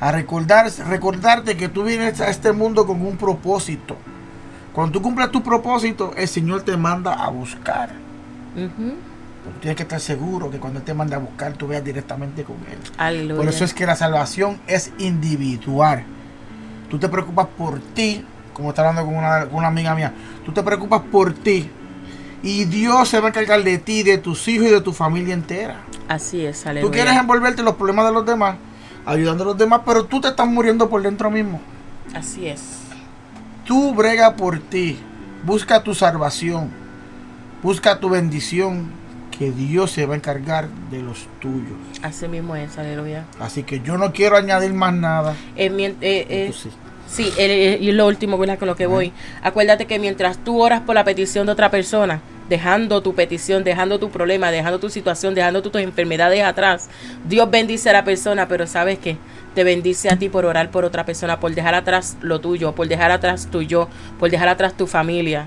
A 0.00 0.12
recordar, 0.12 0.70
recordarte 0.88 1.56
que 1.56 1.68
tú 1.68 1.84
vienes 1.84 2.20
a 2.20 2.28
este 2.28 2.52
mundo 2.52 2.86
con 2.86 3.04
un 3.04 3.16
propósito. 3.16 3.96
Cuando 4.72 4.92
tú 4.92 5.02
cumples 5.02 5.30
tu 5.30 5.42
propósito, 5.42 6.12
el 6.16 6.28
Señor 6.28 6.62
te 6.62 6.76
manda 6.76 7.14
a 7.14 7.28
buscar. 7.30 7.90
tienes 9.60 9.76
que 9.76 9.82
estar 9.82 10.00
seguro 10.00 10.50
que 10.50 10.58
cuando 10.58 10.78
Él 10.78 10.84
te 10.84 10.94
manda 10.94 11.16
a 11.16 11.20
buscar, 11.20 11.54
tú 11.54 11.66
veas 11.66 11.82
directamente 11.82 12.44
con 12.44 12.56
Él. 12.70 12.78
Por 13.36 13.48
eso 13.48 13.64
es 13.64 13.74
que 13.74 13.86
la 13.86 13.96
salvación 13.96 14.60
es 14.66 14.92
individual. 14.98 16.04
Tú 16.90 16.98
te 16.98 17.08
preocupas 17.08 17.46
por 17.46 17.80
ti, 17.80 18.24
como 18.52 18.70
está 18.70 18.82
hablando 18.82 19.04
con 19.04 19.16
una, 19.16 19.46
con 19.46 19.56
una 19.56 19.68
amiga 19.68 19.94
mía. 19.94 20.12
Tú 20.44 20.52
te 20.52 20.62
preocupas 20.62 21.02
por 21.10 21.32
ti, 21.32 21.70
y 22.42 22.64
Dios 22.64 23.08
se 23.08 23.20
va 23.20 23.26
a 23.26 23.28
encargar 23.30 23.62
de 23.62 23.78
ti, 23.78 24.02
de 24.02 24.18
tus 24.18 24.46
hijos 24.48 24.68
y 24.68 24.70
de 24.70 24.80
tu 24.80 24.92
familia 24.92 25.34
entera. 25.34 25.80
Así 26.08 26.44
es, 26.44 26.66
aleluya. 26.66 26.90
Tú 26.90 26.94
quieres 26.94 27.14
envolverte 27.14 27.60
en 27.60 27.66
los 27.66 27.76
problemas 27.76 28.06
de 28.06 28.12
los 28.12 28.24
demás, 28.24 28.56
ayudando 29.04 29.44
a 29.44 29.46
los 29.48 29.58
demás, 29.58 29.82
pero 29.84 30.04
tú 30.04 30.20
te 30.20 30.28
estás 30.28 30.46
muriendo 30.46 30.88
por 30.88 31.02
dentro 31.02 31.30
mismo. 31.30 31.60
Así 32.14 32.46
es. 32.46 32.62
Tú 33.64 33.94
brega 33.94 34.36
por 34.36 34.60
ti, 34.60 34.98
busca 35.44 35.82
tu 35.82 35.94
salvación, 35.94 36.70
busca 37.62 38.00
tu 38.00 38.08
bendición, 38.08 38.98
que 39.38 39.52
Dios 39.52 39.92
se 39.92 40.04
va 40.04 40.14
a 40.14 40.16
encargar 40.16 40.68
de 40.90 41.00
los 41.00 41.28
tuyos. 41.38 41.78
Así 42.02 42.26
mismo 42.26 42.56
es, 42.56 42.76
aleluya. 42.76 43.24
Así 43.38 43.62
que 43.62 43.80
yo 43.80 43.96
no 43.96 44.12
quiero 44.12 44.36
añadir 44.36 44.72
más 44.72 44.92
nada. 44.92 45.36
Eh, 45.54 45.70
eh, 46.00 46.26
eh 46.28 46.52
Sí, 46.52 46.70
y 47.18 47.92
lo 47.92 48.06
último, 48.06 48.38
¿verdad? 48.38 48.58
Con 48.58 48.68
lo 48.68 48.76
que 48.76 48.86
voy. 48.86 49.12
Acuérdate 49.42 49.86
que 49.86 49.98
mientras 49.98 50.38
tú 50.38 50.60
oras 50.60 50.82
por 50.82 50.94
la 50.94 51.04
petición 51.04 51.46
de 51.46 51.52
otra 51.52 51.70
persona, 51.70 52.20
dejando 52.48 53.02
tu 53.02 53.14
petición, 53.14 53.64
dejando 53.64 53.98
tu 53.98 54.10
problema, 54.10 54.50
dejando 54.50 54.78
tu 54.78 54.90
situación, 54.90 55.34
dejando 55.34 55.62
tus 55.62 55.80
enfermedades 55.80 56.42
atrás, 56.42 56.88
Dios 57.26 57.50
bendice 57.50 57.90
a 57.90 57.94
la 57.94 58.04
persona, 58.04 58.48
pero 58.48 58.66
¿sabes 58.66 58.98
qué? 58.98 59.16
Te 59.54 59.64
bendice 59.64 60.10
a 60.10 60.16
ti 60.16 60.28
por 60.28 60.44
orar 60.44 60.70
por 60.70 60.84
otra 60.84 61.04
persona, 61.04 61.40
por 61.40 61.54
dejar 61.54 61.74
atrás 61.74 62.16
lo 62.20 62.40
tuyo, 62.40 62.74
por 62.74 62.88
dejar 62.88 63.10
atrás 63.10 63.48
tu 63.50 63.62
yo, 63.62 63.88
por 64.18 64.30
dejar 64.30 64.48
atrás 64.48 64.74
tu 64.74 64.86
familia. 64.86 65.46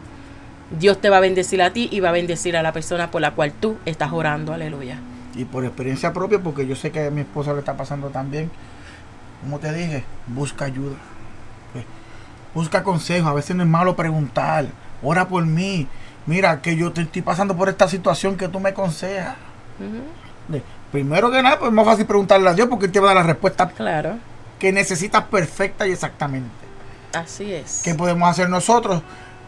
Dios 0.77 0.99
te 0.99 1.09
va 1.09 1.17
a 1.17 1.21
bendecir 1.21 1.61
a 1.61 1.71
ti 1.71 1.89
y 1.91 1.99
va 1.99 2.09
a 2.09 2.13
bendecir 2.13 2.57
a 2.57 2.63
la 2.63 2.71
persona 2.71 3.11
por 3.11 3.21
la 3.21 3.31
cual 3.31 3.51
tú 3.53 3.77
estás 3.85 4.11
orando. 4.11 4.53
Aleluya. 4.53 4.99
Y 5.35 5.45
por 5.45 5.63
experiencia 5.63 6.11
propia, 6.11 6.39
porque 6.39 6.67
yo 6.67 6.75
sé 6.75 6.91
que 6.91 7.07
a 7.07 7.11
mi 7.11 7.21
esposa 7.21 7.53
le 7.53 7.59
está 7.59 7.77
pasando 7.77 8.09
también, 8.09 8.49
como 9.41 9.59
te 9.59 9.71
dije, 9.73 10.03
busca 10.27 10.65
ayuda 10.65 10.97
busca 12.53 12.83
consejo, 12.83 13.29
a 13.29 13.33
veces 13.33 13.55
no 13.55 13.63
es 13.63 13.69
malo 13.69 13.95
preguntar, 13.95 14.65
ora 15.01 15.27
por 15.27 15.45
mí, 15.45 15.87
mira 16.25 16.61
que 16.61 16.75
yo 16.75 16.91
te 16.91 17.01
estoy 17.01 17.21
pasando 17.21 17.55
por 17.55 17.69
esta 17.69 17.87
situación 17.87 18.37
que 18.37 18.47
tú 18.47 18.59
me 18.59 18.69
aconsejas. 18.69 19.35
Primero 20.91 21.31
que 21.31 21.41
nada, 21.41 21.57
pues 21.57 21.69
es 21.69 21.73
más 21.75 21.85
fácil 21.85 22.05
preguntarle 22.05 22.49
a 22.49 22.53
Dios 22.53 22.67
porque 22.67 22.85
Él 22.85 22.91
te 22.91 22.99
va 22.99 23.11
a 23.11 23.13
dar 23.13 23.23
la 23.23 23.31
respuesta 23.31 23.69
claro. 23.69 24.17
que 24.59 24.71
necesitas 24.73 25.23
perfecta 25.25 25.87
y 25.87 25.91
exactamente. 25.91 26.49
Así 27.13 27.53
es. 27.53 27.81
¿Qué 27.83 27.95
podemos 27.95 28.29
hacer 28.29 28.49
nosotros? 28.49 29.01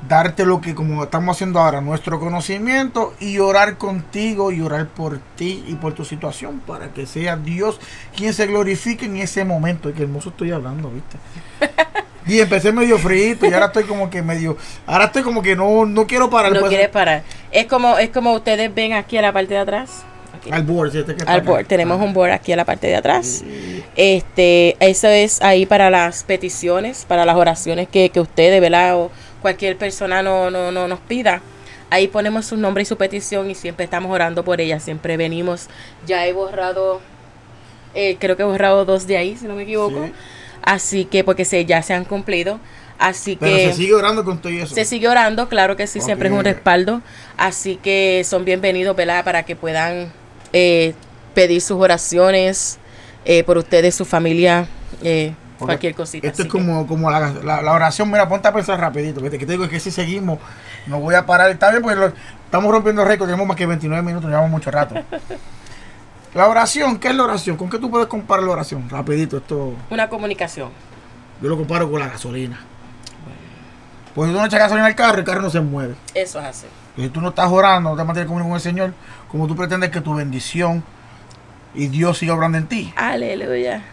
Darte 0.08 0.46
lo 0.46 0.60
que 0.60 0.76
como 0.76 1.04
estamos 1.04 1.36
haciendo 1.36 1.60
ahora, 1.60 1.80
nuestro 1.80 2.20
conocimiento 2.20 3.14
y 3.20 3.40
orar 3.40 3.78
contigo 3.78 4.52
y 4.52 4.62
orar 4.62 4.88
por 4.88 5.20
ti 5.36 5.64
y 5.68 5.76
por 5.76 5.94
tu 5.94 6.04
situación 6.04 6.62
para 6.66 6.90
que 6.94 7.06
sea 7.06 7.38
Dios 7.38 7.80
quien 8.16 8.34
se 8.34 8.48
glorifique 8.48 9.06
en 9.06 9.18
ese 9.18 9.46
momento. 9.46 9.90
Y 9.90 9.94
qué 9.94 10.04
hermoso 10.04 10.30
estoy 10.30 10.52
hablando, 10.52 10.90
¿viste? 10.90 11.18
Y 12.26 12.40
empecé 12.40 12.72
medio 12.72 12.98
frito 12.98 13.46
y 13.46 13.54
ahora 13.54 13.68
estoy 13.68 13.84
como 13.84 14.10
que 14.10 14.22
medio, 14.22 14.58
ahora 14.86 15.06
estoy 15.06 15.24
como 15.24 15.42
que 15.42 15.56
no, 15.56 15.86
no 15.86 16.08
quiero 16.08 16.30
parar. 16.30 16.54
No 16.54 16.60
pues. 16.62 16.70
quieres 16.70 16.90
parar. 16.90 17.24
Es 17.52 17.66
como, 17.66 17.98
es 17.98 18.10
como 18.10 18.34
ustedes 18.34 18.74
ven 18.74 18.94
aquí 18.94 19.18
a 19.18 19.22
la 19.22 19.34
parte 19.34 19.54
de 19.54 19.60
atrás. 19.60 20.04
Al 20.52 20.64
board, 20.64 20.96
este 20.96 21.16
Al 21.26 21.42
board. 21.42 21.66
Tenemos 21.68 22.02
un 22.02 22.14
board 22.14 22.32
aquí 22.32 22.52
a 22.52 22.56
la 22.56 22.66
parte 22.66 22.88
de 22.88 22.96
atrás. 22.96 23.44
Este, 23.96 24.76
eso 24.80 25.08
es 25.08 25.42
ahí 25.42 25.66
para 25.66 25.90
las 25.90 26.24
peticiones, 26.24 27.06
para 27.08 27.26
las 27.26 27.36
oraciones 27.36 27.88
que, 27.88 28.10
que 28.10 28.20
ustedes, 28.20 28.60
¿verdad? 28.60 28.98
O 28.98 29.12
cualquier 29.42 29.78
persona 29.78 30.22
no, 30.24 30.50
no, 30.50 30.72
no 30.72 30.88
nos 30.88 31.00
pida. 31.00 31.42
Ahí 31.90 32.08
ponemos 32.08 32.48
su 32.48 32.58
nombre 32.58 32.84
y 32.84 32.86
su 32.86 32.98
petición 32.98 33.52
y 33.52 33.56
siempre 33.56 33.86
estamos 33.86 34.12
orando 34.12 34.44
por 34.44 34.60
ella. 34.60 34.80
Siempre 34.80 35.16
venimos. 35.16 35.68
Ya 36.08 36.26
he 36.26 36.34
borrado, 36.34 37.02
eh, 37.94 38.18
creo 38.20 38.36
que 38.36 38.42
he 38.42 38.46
borrado 38.46 38.84
dos 38.84 39.06
de 39.06 39.18
ahí, 39.18 39.38
si 39.38 39.46
no 39.46 39.56
me 39.56 39.64
equivoco. 39.64 40.10
Así 40.64 41.06
que, 41.06 41.24
porque 41.24 41.46
se, 41.46 41.66
ya 41.66 41.82
se 41.82 41.94
han 41.94 42.06
cumplido. 42.06 42.60
Así 42.98 43.36
Pero 43.40 43.56
que. 43.56 43.70
Se 43.72 43.74
sigue 43.74 43.94
orando 43.94 44.24
con 44.24 44.40
todo 44.40 44.52
eso. 44.52 44.74
Se 44.74 44.86
sigue 44.86 45.08
orando, 45.08 45.50
claro 45.50 45.76
que 45.76 45.88
sí, 45.88 46.00
siempre 46.00 46.30
es 46.30 46.34
un 46.34 46.44
respaldo. 46.44 47.02
Así 47.38 47.76
que 47.76 48.24
son 48.26 48.46
bienvenidos, 48.46 48.96
¿verdad? 48.96 49.26
Para 49.26 49.44
que 49.44 49.56
puedan 49.56 50.12
eh, 50.54 50.94
pedir 51.34 51.62
sus 51.62 51.78
oraciones 51.78 52.78
eh, 53.26 53.44
por 53.44 53.58
ustedes, 53.58 53.94
su 53.94 54.06
familia, 54.06 54.68
eh, 55.04 55.34
cualquier 55.60 55.96
cosita. 55.96 56.28
Esto 56.28 56.44
es 56.44 56.48
como, 56.48 56.88
como 56.88 57.12
la, 57.12 57.30
la, 57.44 57.74
oración. 57.74 58.10
Mira, 58.10 58.30
ponte 58.30 58.48
a 58.48 58.54
pensar 58.54 58.80
rapidito. 58.80 59.22
Que 59.22 59.30
te, 59.30 59.38
que 59.38 59.46
te 59.46 59.54
digo 59.54 59.68
que 59.68 59.82
si 59.82 59.92
seguimos, 59.92 60.40
no 60.88 61.00
voy 61.00 61.16
a 61.16 61.26
parar. 61.26 61.50
Está 61.50 61.72
bien, 61.72 61.82
porque 61.82 62.14
estamos 62.46 62.72
rompiendo 62.72 63.04
récord. 63.04 63.28
Tenemos 63.28 63.46
más 63.46 63.58
que 63.58 63.66
29 63.66 64.02
minutos, 64.02 64.30
llevamos 64.30 64.52
mucho 64.52 64.72
rato. 64.72 64.96
La 66.34 66.48
oración, 66.48 66.98
¿qué 66.98 67.10
es 67.10 67.16
la 67.16 67.24
oración? 67.24 67.58
¿Con 67.58 67.70
qué 67.70 67.78
tú 67.78 67.92
puedes 67.92 68.08
comparar 68.08 68.44
la 68.44 68.52
oración? 68.52 68.90
Rapidito, 68.90 69.38
esto. 69.38 69.74
Una 69.92 70.10
comunicación. 70.10 70.70
Yo 71.42 71.50
lo 71.50 71.58
comparo 71.58 71.90
con 71.90 72.00
la 72.00 72.08
gasolina. 72.08 72.60
Pues 74.16 74.30
si 74.30 74.34
tú 74.34 74.40
no 74.40 74.46
echas 74.46 74.60
gasolina 74.60 74.88
al 74.88 74.96
carro, 74.96 75.20
el 75.20 75.26
carro 75.26 75.42
no 75.42 75.50
se 75.52 75.62
mueve. 75.62 75.96
Eso 76.16 76.40
es 76.40 76.46
así. 76.46 76.68
si 76.96 77.10
tú 77.10 77.22
no 77.22 77.30
estás 77.30 77.52
orando, 77.52 77.92
no 77.92 77.96
te 77.96 78.04
mantienes 78.04 78.32
con 78.32 78.52
el 78.52 78.60
Señor, 78.60 78.94
como 79.30 79.48
tú 79.48 79.56
pretendes 79.56 79.92
que 79.92 80.02
tu 80.02 80.16
bendición 80.16 80.84
y 81.76 81.88
Dios 81.88 82.18
siga 82.18 82.34
obrando 82.34 82.58
en 82.58 82.68
ti. 82.68 82.94
Aleluya. 82.96 83.84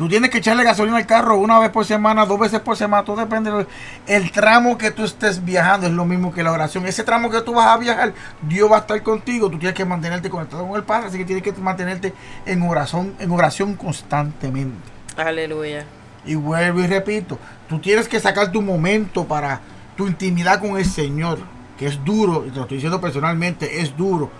Tú 0.00 0.08
tienes 0.08 0.30
que 0.30 0.38
echarle 0.38 0.64
gasolina 0.64 0.96
al 0.96 1.04
carro 1.04 1.36
una 1.36 1.58
vez 1.58 1.68
por 1.68 1.84
semana, 1.84 2.24
dos 2.24 2.40
veces 2.40 2.60
por 2.60 2.74
semana, 2.74 3.04
todo 3.04 3.16
depende 3.16 3.66
del 4.06 4.32
tramo 4.32 4.78
que 4.78 4.90
tú 4.92 5.04
estés 5.04 5.44
viajando, 5.44 5.86
es 5.88 5.92
lo 5.92 6.06
mismo 6.06 6.32
que 6.32 6.42
la 6.42 6.52
oración. 6.52 6.86
Ese 6.86 7.04
tramo 7.04 7.28
que 7.28 7.42
tú 7.42 7.52
vas 7.52 7.66
a 7.66 7.76
viajar, 7.76 8.14
Dios 8.40 8.72
va 8.72 8.78
a 8.78 8.80
estar 8.80 9.02
contigo, 9.02 9.50
tú 9.50 9.58
tienes 9.58 9.76
que 9.76 9.84
mantenerte 9.84 10.30
conectado 10.30 10.66
con 10.66 10.74
el 10.74 10.84
Padre, 10.84 11.08
así 11.08 11.18
que 11.18 11.26
tienes 11.26 11.44
que 11.44 11.52
mantenerte 11.52 12.14
en 12.46 12.62
oración, 12.62 13.14
en 13.18 13.30
oración 13.30 13.74
constantemente. 13.74 14.78
Aleluya. 15.18 15.84
Y 16.24 16.34
vuelvo 16.34 16.80
y 16.80 16.86
repito, 16.86 17.38
tú 17.68 17.78
tienes 17.78 18.08
que 18.08 18.20
sacar 18.20 18.50
tu 18.50 18.62
momento 18.62 19.26
para 19.26 19.60
tu 19.98 20.06
intimidad 20.06 20.60
con 20.60 20.78
el 20.78 20.86
Señor, 20.86 21.40
que 21.78 21.88
es 21.88 22.02
duro, 22.02 22.46
y 22.46 22.48
te 22.48 22.56
lo 22.56 22.62
estoy 22.62 22.78
diciendo 22.78 23.02
personalmente, 23.02 23.82
es 23.82 23.94
duro. 23.94 24.30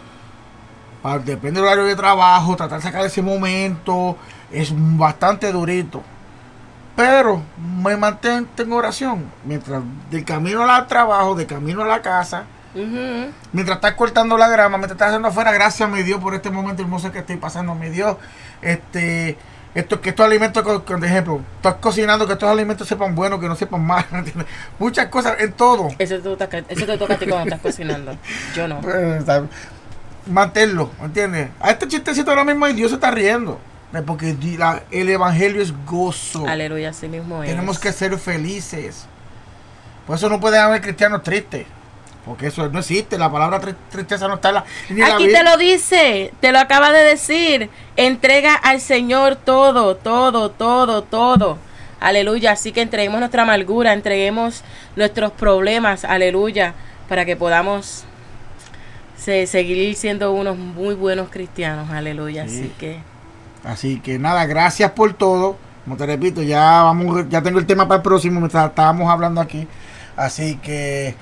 depende 1.23 1.61
del 1.61 1.69
horario 1.69 1.85
de 1.85 1.97
trabajo, 1.97 2.57
tratar 2.57 2.79
de 2.79 2.83
sacar 2.83 3.05
ese 3.05 3.21
momento, 3.21 4.17
es 4.53 4.73
bastante 4.75 5.53
durito. 5.53 6.03
Pero 6.97 7.43
me 7.83 7.97
mantengo 7.97 8.49
en 8.59 8.73
oración. 8.73 9.25
Mientras 9.45 9.83
del 10.11 10.25
camino 10.25 10.63
al 10.63 10.87
trabajo, 10.87 11.35
de 11.35 11.47
camino 11.47 11.83
a 11.83 11.87
la 11.87 12.03
casa, 12.03 12.45
mientras 13.53 13.77
estás 13.77 13.95
cortando 13.95 14.37
la 14.37 14.49
grama, 14.49 14.77
mientras 14.77 14.93
estás 14.93 15.09
haciendo 15.09 15.29
afuera, 15.29 15.53
gracias 15.53 15.89
a 15.89 15.93
mi 15.93 16.03
Dios 16.03 16.21
por 16.21 16.35
este 16.35 16.51
momento 16.51 16.83
hermoso 16.83 17.11
que 17.11 17.21
estoy 17.21 17.37
pasando. 17.37 17.75
Mi 17.75 17.89
Dios, 17.89 18.17
este, 18.61 19.39
esto, 19.75 20.01
que 20.01 20.11
estos 20.11 20.27
alimentos, 20.27 20.63
por 20.63 21.05
ejemplo, 21.05 21.41
estás 21.57 21.77
cocinando, 21.77 22.27
que 22.27 22.35
estos 22.35 22.51
alimentos 22.51 22.87
sepan 22.87 23.15
buenos, 23.15 23.41
que 23.41 23.49
no 23.49 23.57
sepan 23.57 23.83
mal. 23.83 24.05
Muchas 24.79 25.07
cosas 25.07 25.41
en 25.41 25.53
todo. 25.53 25.89
Eso 25.99 26.17
te, 26.17 26.37
toca, 26.37 26.59
eso 26.69 26.87
te 26.87 26.99
toca 26.99 27.15
a 27.15 27.19
ti 27.19 27.27
cuando 27.27 27.45
estás 27.45 27.61
cocinando. 27.61 28.17
Yo 28.55 28.69
no. 28.69 28.81
Pues, 28.91 29.25
manténlo, 30.27 30.91
¿entiendes? 31.03 31.49
A 31.61 31.71
este 31.71 31.89
chistecito 31.89 32.31
ahora 32.31 32.45
mismo 32.45 32.67
Dios 32.69 32.91
se 32.91 32.97
está 32.97 33.11
riendo. 33.11 33.59
Porque 34.07 34.37
el 34.93 35.09
evangelio 35.09 35.61
es 35.61 35.75
gozo. 35.85 36.47
Aleluya, 36.47 36.91
así 36.91 37.09
mismo 37.09 37.43
es. 37.43 37.51
Tenemos 37.51 37.79
que 37.79 37.93
ser 37.93 38.17
felices. 38.19 39.07
Por 40.07 40.17
eso 40.17 40.29
no 40.29 40.39
puede 40.39 40.59
haber 40.59 40.81
cristianos 40.81 41.23
tristes. 41.25 41.67
Porque 42.25 42.49
eso 42.49 42.69
no 42.69 42.79
existe. 42.79 43.19
La 43.19 43.33
palabra 43.33 43.61
tristeza 43.91 44.29
no 44.29 44.35
está 44.35 44.51
en 44.51 44.55
la. 44.55 44.65
Aquí 45.15 45.27
te 45.27 45.43
lo 45.43 45.57
dice. 45.57 46.33
Te 46.41 46.53
lo 46.53 46.61
acaba 46.61 46.93
de 46.93 47.03
decir. 47.03 47.71
Entrega 47.97 48.55
al 48.55 48.81
Señor 48.81 49.37
todo, 49.37 49.97
todo, 49.97 50.51
todo, 50.51 51.03
todo. 51.03 51.59
Aleluya. 51.99 52.53
Así 52.53 52.71
que 52.73 52.83
entreguemos 52.83 53.19
nuestra 53.19 53.43
amargura, 53.43 53.93
entreguemos 53.93 54.63
nuestros 54.95 55.33
problemas. 55.33 56.05
Aleluya. 56.05 56.75
Para 57.09 57.25
que 57.25 57.37
podamos 57.37 58.05
seguir 59.17 59.97
siendo 59.97 60.33
unos 60.33 60.57
muy 60.57 60.95
buenos 60.95 61.29
cristianos. 61.31 61.91
Aleluya. 61.91 62.45
Así 62.45 62.73
que. 62.79 63.01
Así 63.65 64.01
que 64.01 64.19
nada, 64.19 64.47
gracias 64.47 64.91
por 64.93 65.13
todo. 65.15 65.57
Como 65.85 65.97
te 65.97 66.07
repito, 66.07 66.43
ya 66.43 66.83
vamos, 66.83 67.29
ya 67.29 67.43
tengo 67.43 67.59
el 67.59 67.67
tema 67.67 67.89
para 67.89 67.97
el 67.97 68.03
próximo, 68.03 68.41
mientras 68.41 68.69
estábamos 68.69 69.11
hablando 69.11 69.41
aquí. 69.41 69.67
Así 70.17 70.57
que 70.57 71.15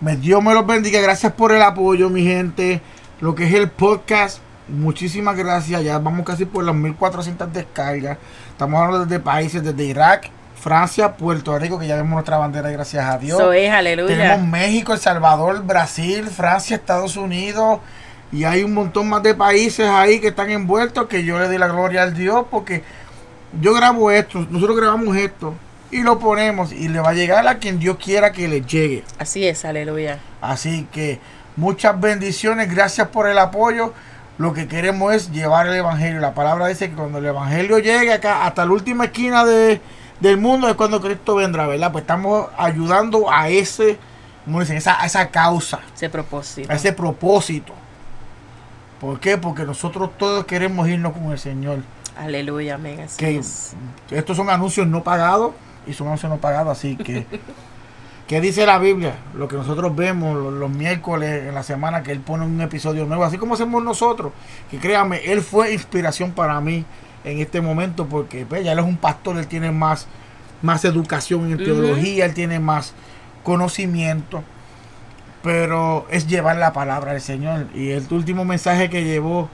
me, 0.00 0.16
Dios 0.16 0.42
me 0.42 0.54
los 0.54 0.66
bendiga. 0.66 1.00
Gracias 1.00 1.32
por 1.32 1.52
el 1.52 1.62
apoyo, 1.62 2.08
mi 2.10 2.24
gente. 2.24 2.80
Lo 3.20 3.34
que 3.34 3.46
es 3.46 3.54
el 3.54 3.70
podcast, 3.70 4.38
muchísimas 4.68 5.36
gracias. 5.36 5.82
Ya 5.82 5.98
vamos 5.98 6.24
casi 6.24 6.44
por 6.44 6.64
las 6.64 6.74
1400 6.74 7.52
descargas. 7.52 8.18
Estamos 8.50 8.80
hablando 8.80 9.06
desde 9.06 9.20
países, 9.20 9.62
desde 9.62 9.84
Irak, 9.84 10.30
Francia, 10.54 11.16
Puerto 11.16 11.58
Rico, 11.58 11.78
que 11.78 11.86
ya 11.86 11.96
vemos 11.96 12.12
nuestra 12.12 12.38
bandera, 12.38 12.70
gracias 12.70 13.04
a 13.04 13.18
Dios. 13.18 13.38
Eso 13.38 13.52
es, 13.52 13.70
aleluya. 13.70 14.16
Tenemos 14.16 14.48
México, 14.48 14.92
El 14.92 14.98
Salvador, 14.98 15.62
Brasil, 15.64 16.26
Francia, 16.26 16.76
Estados 16.76 17.16
Unidos. 17.16 17.80
Y 18.32 18.44
hay 18.44 18.62
un 18.64 18.74
montón 18.74 19.08
más 19.08 19.22
de 19.22 19.34
países 19.34 19.88
ahí 19.88 20.20
que 20.20 20.28
están 20.28 20.50
envueltos 20.50 21.06
que 21.06 21.24
yo 21.24 21.38
le 21.38 21.46
doy 21.46 21.58
la 21.58 21.68
gloria 21.68 22.02
al 22.02 22.14
Dios 22.14 22.46
porque 22.50 22.82
yo 23.60 23.72
grabo 23.74 24.10
esto, 24.10 24.46
nosotros 24.50 24.76
grabamos 24.76 25.16
esto 25.16 25.54
y 25.90 26.02
lo 26.02 26.18
ponemos 26.18 26.72
y 26.72 26.88
le 26.88 27.00
va 27.00 27.10
a 27.10 27.14
llegar 27.14 27.46
a 27.46 27.58
quien 27.58 27.78
Dios 27.78 27.96
quiera 28.02 28.32
que 28.32 28.48
le 28.48 28.60
llegue. 28.62 29.04
Así 29.18 29.46
es, 29.46 29.64
aleluya. 29.64 30.18
Así 30.40 30.86
que 30.92 31.20
muchas 31.56 31.98
bendiciones, 32.00 32.72
gracias 32.72 33.08
por 33.08 33.28
el 33.28 33.38
apoyo. 33.38 33.92
Lo 34.38 34.52
que 34.52 34.68
queremos 34.68 35.14
es 35.14 35.30
llevar 35.30 35.66
el 35.66 35.74
Evangelio. 35.74 36.20
La 36.20 36.34
palabra 36.34 36.66
dice 36.66 36.90
que 36.90 36.96
cuando 36.96 37.18
el 37.18 37.26
Evangelio 37.26 37.78
llegue 37.78 38.12
acá 38.12 38.44
hasta 38.44 38.66
la 38.66 38.72
última 38.72 39.06
esquina 39.06 39.44
de, 39.44 39.80
del 40.20 40.36
mundo 40.36 40.68
es 40.68 40.74
cuando 40.74 41.00
Cristo 41.00 41.36
vendrá, 41.36 41.66
¿verdad? 41.66 41.92
Pues 41.92 42.02
estamos 42.02 42.48
ayudando 42.58 43.30
a 43.30 43.48
ese, 43.48 43.96
como 44.44 44.60
dicen, 44.60 44.76
esa, 44.76 45.00
a 45.00 45.06
esa 45.06 45.28
causa. 45.28 45.80
Ese 45.94 46.10
propósito. 46.10 46.70
A 46.70 46.74
ese 46.74 46.92
propósito. 46.92 47.72
¿Por 49.00 49.20
qué? 49.20 49.36
Porque 49.36 49.64
nosotros 49.64 50.10
todos 50.18 50.44
queremos 50.46 50.88
irnos 50.88 51.12
con 51.12 51.32
el 51.32 51.38
Señor. 51.38 51.80
Aleluya, 52.16 52.76
amén. 52.76 53.06
que 53.18 53.40
estos 54.10 54.36
son 54.36 54.48
anuncios 54.48 54.86
no 54.86 55.02
pagados 55.02 55.52
y 55.86 55.92
son 55.92 56.06
anuncios 56.06 56.30
no 56.30 56.38
pagados, 56.38 56.78
así 56.78 56.96
que 56.96 57.26
¿qué 58.26 58.40
dice 58.40 58.64
la 58.64 58.78
Biblia? 58.78 59.16
Lo 59.34 59.48
que 59.48 59.56
nosotros 59.56 59.94
vemos 59.94 60.54
los, 60.54 60.70
miércoles 60.70 61.48
en 61.48 61.54
la 61.54 61.62
semana 61.62 62.02
que 62.02 62.12
él 62.12 62.20
pone 62.20 62.46
un 62.46 62.58
episodio 62.62 63.04
nuevo, 63.04 63.22
así 63.22 63.36
como 63.36 63.52
hacemos 63.52 63.84
nosotros, 63.84 64.32
que 64.70 64.78
créame, 64.78 65.30
él 65.30 65.42
fue 65.42 65.74
inspiración 65.74 66.32
para 66.32 66.58
mí 66.62 66.86
en 67.24 67.40
este 67.40 67.60
momento 67.60 68.06
porque 68.06 68.46
pues, 68.46 68.64
ya 68.64 68.72
él 68.72 68.78
es 68.78 68.84
un 68.86 68.96
pastor, 68.96 69.36
él 69.36 69.46
tiene 69.46 69.70
más 69.70 70.06
más 70.62 70.86
educación 70.86 71.52
en 71.52 71.58
teología, 71.58 72.24
él 72.24 72.32
tiene 72.32 72.58
más 72.58 72.94
conocimiento 73.42 74.42
pero 75.46 76.06
es 76.10 76.26
llevar 76.26 76.56
la 76.56 76.72
palabra 76.72 77.12
del 77.12 77.20
Señor. 77.20 77.68
Y 77.72 77.92
el 77.92 78.04
último 78.10 78.44
mensaje 78.44 78.90
que 78.90 79.04
llevó, 79.04 79.48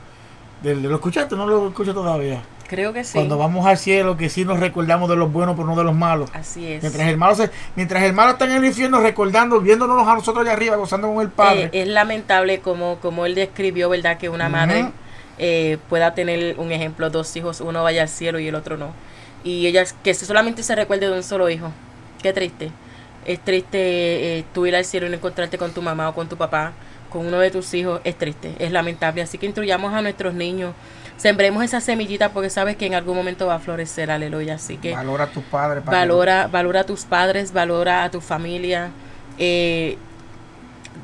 ¿lo 0.62 0.94
escuchaste? 0.94 1.36
¿No 1.36 1.46
lo 1.46 1.68
escucho 1.68 1.92
todavía? 1.92 2.42
Creo 2.66 2.94
que 2.94 3.04
sí. 3.04 3.12
Cuando 3.12 3.36
vamos 3.36 3.66
al 3.66 3.76
cielo, 3.76 4.16
que 4.16 4.30
sí 4.30 4.46
nos 4.46 4.58
recordamos 4.58 5.10
de 5.10 5.16
los 5.16 5.30
buenos, 5.30 5.54
pero 5.54 5.68
no 5.68 5.76
de 5.76 5.84
los 5.84 5.94
malos. 5.94 6.30
Así 6.32 6.66
es. 6.66 6.82
Mientras 6.82 7.06
el 7.08 7.18
malo, 7.18 7.36
mientras 7.76 8.02
el 8.04 8.14
malo 8.14 8.30
está 8.30 8.46
en 8.46 8.52
el 8.52 8.64
infierno, 8.64 9.02
recordando, 9.02 9.60
viéndonos 9.60 10.08
a 10.08 10.14
nosotros 10.14 10.46
allá 10.46 10.54
arriba, 10.54 10.76
gozando 10.76 11.12
con 11.12 11.20
el 11.20 11.28
Padre. 11.28 11.64
Eh, 11.64 11.82
es 11.82 11.88
lamentable 11.88 12.60
como, 12.60 12.96
como 12.96 13.26
él 13.26 13.34
describió, 13.34 13.90
¿verdad? 13.90 14.16
Que 14.16 14.30
una 14.30 14.48
madre 14.48 14.92
eh, 15.36 15.76
pueda 15.90 16.14
tener 16.14 16.58
un 16.58 16.72
ejemplo, 16.72 17.10
dos 17.10 17.36
hijos, 17.36 17.60
uno 17.60 17.82
vaya 17.82 18.00
al 18.00 18.08
cielo 18.08 18.38
y 18.38 18.48
el 18.48 18.54
otro 18.54 18.78
no. 18.78 18.94
Y 19.44 19.66
ella, 19.66 19.84
que 20.02 20.14
solamente 20.14 20.62
se 20.62 20.74
recuerde 20.74 21.10
de 21.10 21.12
un 21.12 21.22
solo 21.22 21.50
hijo. 21.50 21.70
Qué 22.22 22.32
triste 22.32 22.72
es 23.24 23.40
triste 23.40 24.38
eh, 24.38 24.44
tú 24.52 24.66
ir 24.66 24.76
al 24.76 24.84
cielo 24.84 25.06
y 25.06 25.10
no 25.10 25.16
encontrarte 25.16 25.58
con 25.58 25.72
tu 25.72 25.82
mamá 25.82 26.08
o 26.08 26.14
con 26.14 26.28
tu 26.28 26.36
papá, 26.36 26.72
con 27.10 27.26
uno 27.26 27.38
de 27.38 27.50
tus 27.50 27.72
hijos, 27.74 28.00
es 28.04 28.16
triste, 28.16 28.54
es 28.58 28.72
lamentable. 28.72 29.22
Así 29.22 29.38
que 29.38 29.46
instruyamos 29.46 29.92
a 29.92 30.02
nuestros 30.02 30.34
niños, 30.34 30.74
sembremos 31.16 31.62
esa 31.62 31.80
semillita 31.80 32.30
porque 32.30 32.50
sabes 32.50 32.76
que 32.76 32.86
en 32.86 32.94
algún 32.94 33.16
momento 33.16 33.46
va 33.46 33.56
a 33.56 33.58
florecer, 33.58 34.10
aleluya. 34.10 34.54
Así 34.54 34.76
que 34.76 34.92
valora 34.94 35.24
a 35.24 35.28
tus 35.28 35.44
padres, 35.44 35.84
valora, 35.84 36.46
valora 36.48 36.80
a 36.80 36.84
tus 36.84 37.04
padres, 37.04 37.52
valora 37.52 38.04
a 38.04 38.10
tu 38.10 38.20
familia. 38.20 38.90
Eh, 39.38 39.98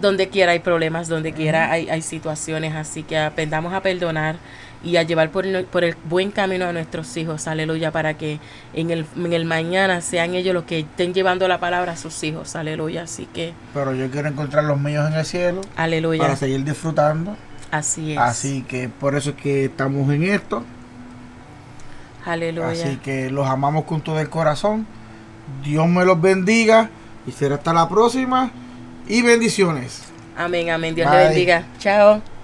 donde 0.00 0.28
quiera 0.28 0.52
hay 0.52 0.60
problemas, 0.60 1.08
donde 1.08 1.32
quiera 1.32 1.72
hay, 1.72 1.88
hay 1.88 2.02
situaciones, 2.02 2.74
así 2.74 3.02
que 3.02 3.18
aprendamos 3.18 3.72
a 3.72 3.80
perdonar 3.80 4.36
y 4.82 4.96
a 4.96 5.02
llevar 5.02 5.30
por 5.30 5.46
el, 5.46 5.64
por 5.64 5.84
el 5.84 5.96
buen 6.08 6.30
camino 6.30 6.66
a 6.66 6.72
nuestros 6.72 7.16
hijos, 7.16 7.48
aleluya, 7.48 7.90
para 7.90 8.14
que 8.14 8.38
en 8.74 8.90
el, 8.90 9.06
en 9.16 9.32
el 9.32 9.44
mañana 9.44 10.00
sean 10.00 10.34
ellos 10.34 10.54
los 10.54 10.64
que 10.64 10.80
estén 10.80 11.14
llevando 11.14 11.48
la 11.48 11.58
palabra 11.58 11.92
a 11.92 11.96
sus 11.96 12.22
hijos, 12.22 12.56
aleluya, 12.56 13.02
así 13.02 13.26
que... 13.26 13.54
Pero 13.74 13.94
yo 13.94 14.10
quiero 14.10 14.28
encontrar 14.28 14.64
los 14.64 14.78
míos 14.78 15.06
en 15.10 15.18
el 15.18 15.24
cielo, 15.24 15.60
aleluya. 15.76 16.20
Para 16.20 16.36
seguir 16.36 16.64
disfrutando. 16.64 17.36
Así 17.70 18.12
es. 18.12 18.18
Así 18.18 18.62
que 18.62 18.88
por 18.88 19.14
eso 19.14 19.30
es 19.30 19.36
que 19.36 19.66
estamos 19.66 20.10
en 20.12 20.22
esto. 20.22 20.64
Aleluya. 22.24 22.68
Así 22.68 22.96
que 22.96 23.30
los 23.30 23.46
amamos 23.46 23.84
con 23.84 24.00
todo 24.00 24.20
el 24.20 24.28
corazón. 24.28 24.86
Dios 25.64 25.86
me 25.88 26.04
los 26.04 26.20
bendiga 26.20 26.90
y 27.26 27.32
será 27.32 27.56
hasta 27.56 27.72
la 27.72 27.88
próxima 27.88 28.50
y 29.06 29.22
bendiciones. 29.22 30.02
Amén, 30.36 30.70
amén. 30.70 30.94
Dios 30.94 31.10
te 31.10 31.16
bendiga. 31.16 31.64
Chao. 31.78 32.37